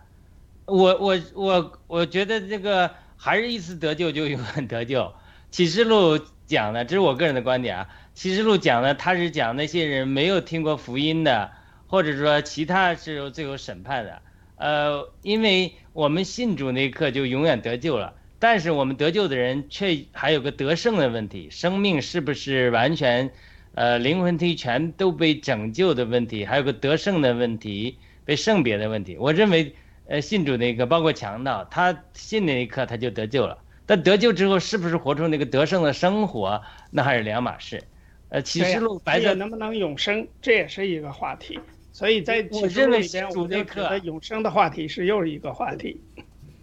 [0.67, 2.91] 我我我我觉得这个。
[3.25, 5.13] 还是一次得救就永远得救。
[5.53, 7.89] 启示录讲的，这是我个人的观点啊。
[8.15, 11.53] 启示录讲的，他是讲那些人没有听过福音的，
[11.87, 14.21] 或者说其他是由最后审判的。
[14.57, 23.31] 呃，因为我们信主那一刻就永远得救了，但是我们得救的人却还有个得胜的问题，生命是不是完全，
[23.77, 29.17] 呃，灵魂体全都被拯救的问题，还有个得胜的问题，被圣别的问题。
[29.17, 29.77] 我认为。
[30.07, 33.59] 呃，信主那个，包括强盗，他信那一刻他就得救了。
[33.87, 37.83] 但得救之后，是不是活出那个得胜的生活，那还是两码事。
[38.29, 41.61] 呃，启示录白色能不能永生，这也是一个话题。
[41.93, 46.01] 所以在启示录里边，我觉得永生的话题是又是一个话题。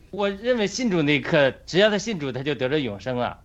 [0.09, 3.39] 我认为信主那一刻，只要他信主，他就得了永生了。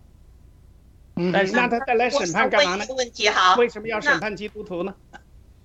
[1.15, 2.97] 嗯，但是那他再来审判干嘛呢问？
[2.97, 4.95] 问题哈，为什么要审判基督徒呢？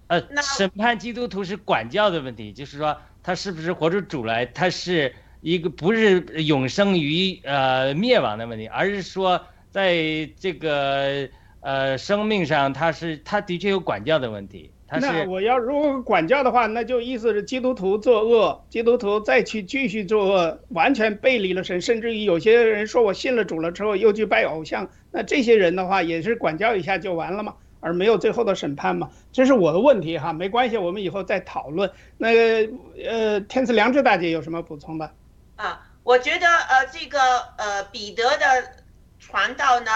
[0.09, 9.41] 呃，审判基督徒是管教的问题，就是说他是不是活出主来，他是一个不是永生于呃灭亡的问题，而是说
[9.71, 9.95] 在
[10.39, 11.29] 这个
[11.61, 14.71] 呃生命上，他是他的确有管教的问题，
[15.01, 29.11] 那我要如果管教的话，那就意思是基督徒作恶，基督徒再去继续作恶，完全背离了神，甚至于有些人说我信了主了之后又去拜偶像，那这些人的话也是管教一下就完了嘛，而没有最后的审判嘛？
[29.33, 31.91] 这是我的问题哈，没关系，我们以后再讨论。
[32.19, 32.73] 那个
[33.05, 35.13] 呃，天赐良知大姐有什么补充的？
[35.57, 37.19] 啊，我觉得呃，这个
[37.57, 38.73] 呃，彼得的
[39.19, 39.91] 传道呢，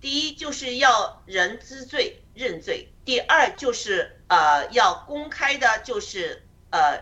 [0.00, 7.00] 第一就是要人知罪认罪，第二就是呃要公开的，就是呃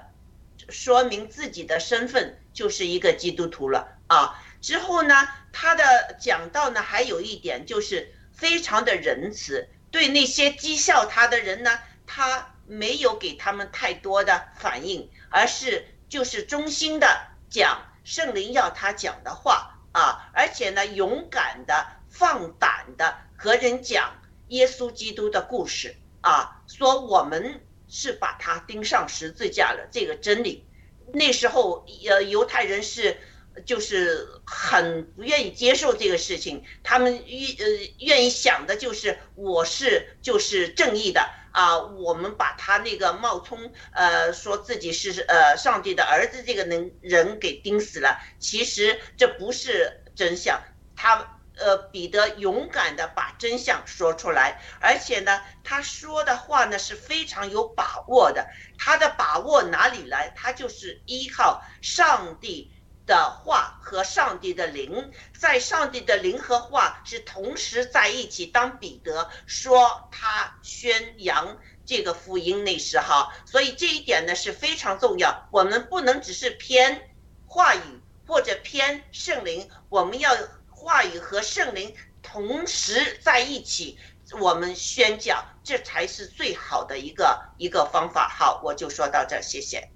[0.68, 4.42] 说明自己的身份就是一个基督徒了啊。
[4.60, 5.14] 之后呢，
[5.52, 5.84] 他的
[6.20, 30.66] 讲道呢还有一点就是非常的仁慈，对那些讥笑他的人呢，他没有给他们太多的反应，而是就是衷心的讲圣灵要他讲的话啊，而且呢，勇敢的、放胆的和人讲耶稣基督的故事啊，说我们是把他钉上十字架了，这个真理。
[31.12, 33.20] 那时候，呃，犹太人是
[33.64, 50.60] 就是很不愿意接受这个事情，他们愿呃愿意想的就是我是就是正义的啊，我们把他那个冒充呃说自己是呃上帝的儿子这个能人给钉死了，其实这不是真相，
[50.96, 51.38] 他。
[51.54, 58.48] 呃，彼得勇敢的把真相说出来，而且呢，他说的话呢是非常有把握的。
[58.78, 60.32] 他的把握哪里来？
[60.34, 62.71] 他就是依靠上帝
[63.06, 68.46] 的话和上帝的灵，在上帝的灵和话是同时在一起。
[68.46, 75.48] 当彼得说他宣扬这个福音那时候，所以这一点呢是非常重要。
[75.50, 77.10] 我们不能只是偏
[77.46, 77.80] 话语
[78.26, 80.36] 或者偏圣灵，我们要。
[80.74, 83.96] 话语和圣灵同时在一起，
[84.40, 88.28] 我们宣讲，这才是最好的一个一个方法。
[88.28, 89.91] 好，我就说到这，谢谢。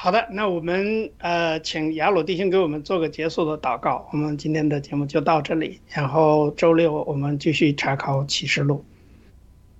[0.00, 4.08] 好的，那我们呃，请雅鲁弟兄给我们做个结束的祷告。
[4.12, 8.84] 我们今天的节目就到这里，然后周六我们继续查考启示录。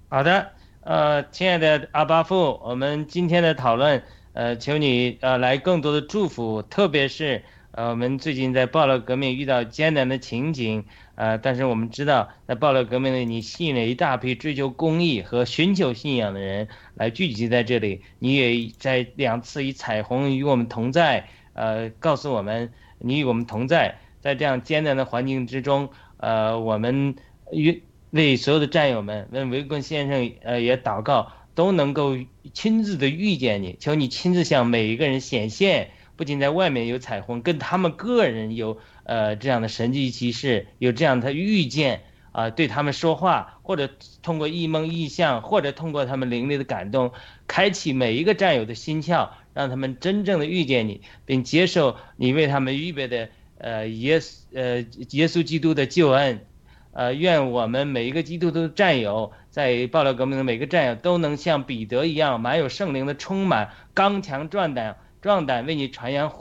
[0.08, 0.48] 好的，
[0.80, 7.44] 呃，亲爱的阿巴父，我们今天的讨论，呃，求你呃来更多的祝福，特别是。
[7.70, 10.84] 呃，我们最近在暴乱革命遇到艰难的情景，
[11.18, 18.02] 呃，但是我们知道，在暴乱革命里，你吸引了一大批追求公义和寻求信仰的人来聚集在这里。
[18.20, 23.98] 你也在两次以彩虹与我们同在，呃，告诉我们你与我们同在。
[24.20, 27.16] 在这样艰难的环境之中，呃，我们
[27.50, 32.16] 与为所有的战友们，为维根先生，呃，也祷告，都能够
[32.52, 35.90] 亲自的遇见你，求你亲自向每一个人显现。
[36.16, 38.78] 不仅在外面有彩虹，跟他们个人有
[39.08, 42.02] 呃这样的神迹奇事，有这样的遇见
[42.32, 43.88] 啊，对他们说话，或者
[44.22, 47.12] 通过异梦异象，或者通过他们灵力的感动，
[47.46, 54.80] 开启每一个战友的心窍，让他们真正的遇见你，并接受你为他们预备的呃耶稣呃
[55.12, 56.44] 耶稣基督的救恩，
[56.92, 64.96] 呃，愿我们每一个基督徒战友，在暴乱革命的每个战友都能像彼得一样，满有圣灵的充满，刚强壮胆。
[65.20, 66.32] 壮胆为你传扬，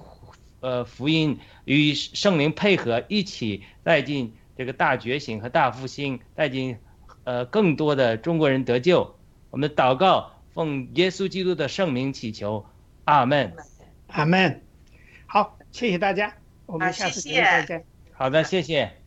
[0.59, 6.77] 呃，福音与圣灵配合，一起带进这个大觉醒和大复兴，带进
[7.23, 9.15] 呃更多的中国人得救。
[9.49, 12.65] 我们祷告，奉耶稣基督的圣名祈求，
[13.05, 13.53] 阿门，
[14.07, 14.61] 阿门。
[15.25, 16.33] 好，谢谢大家，
[16.65, 17.85] 我们下次节目再见。
[18.13, 19.06] 好的，谢谢。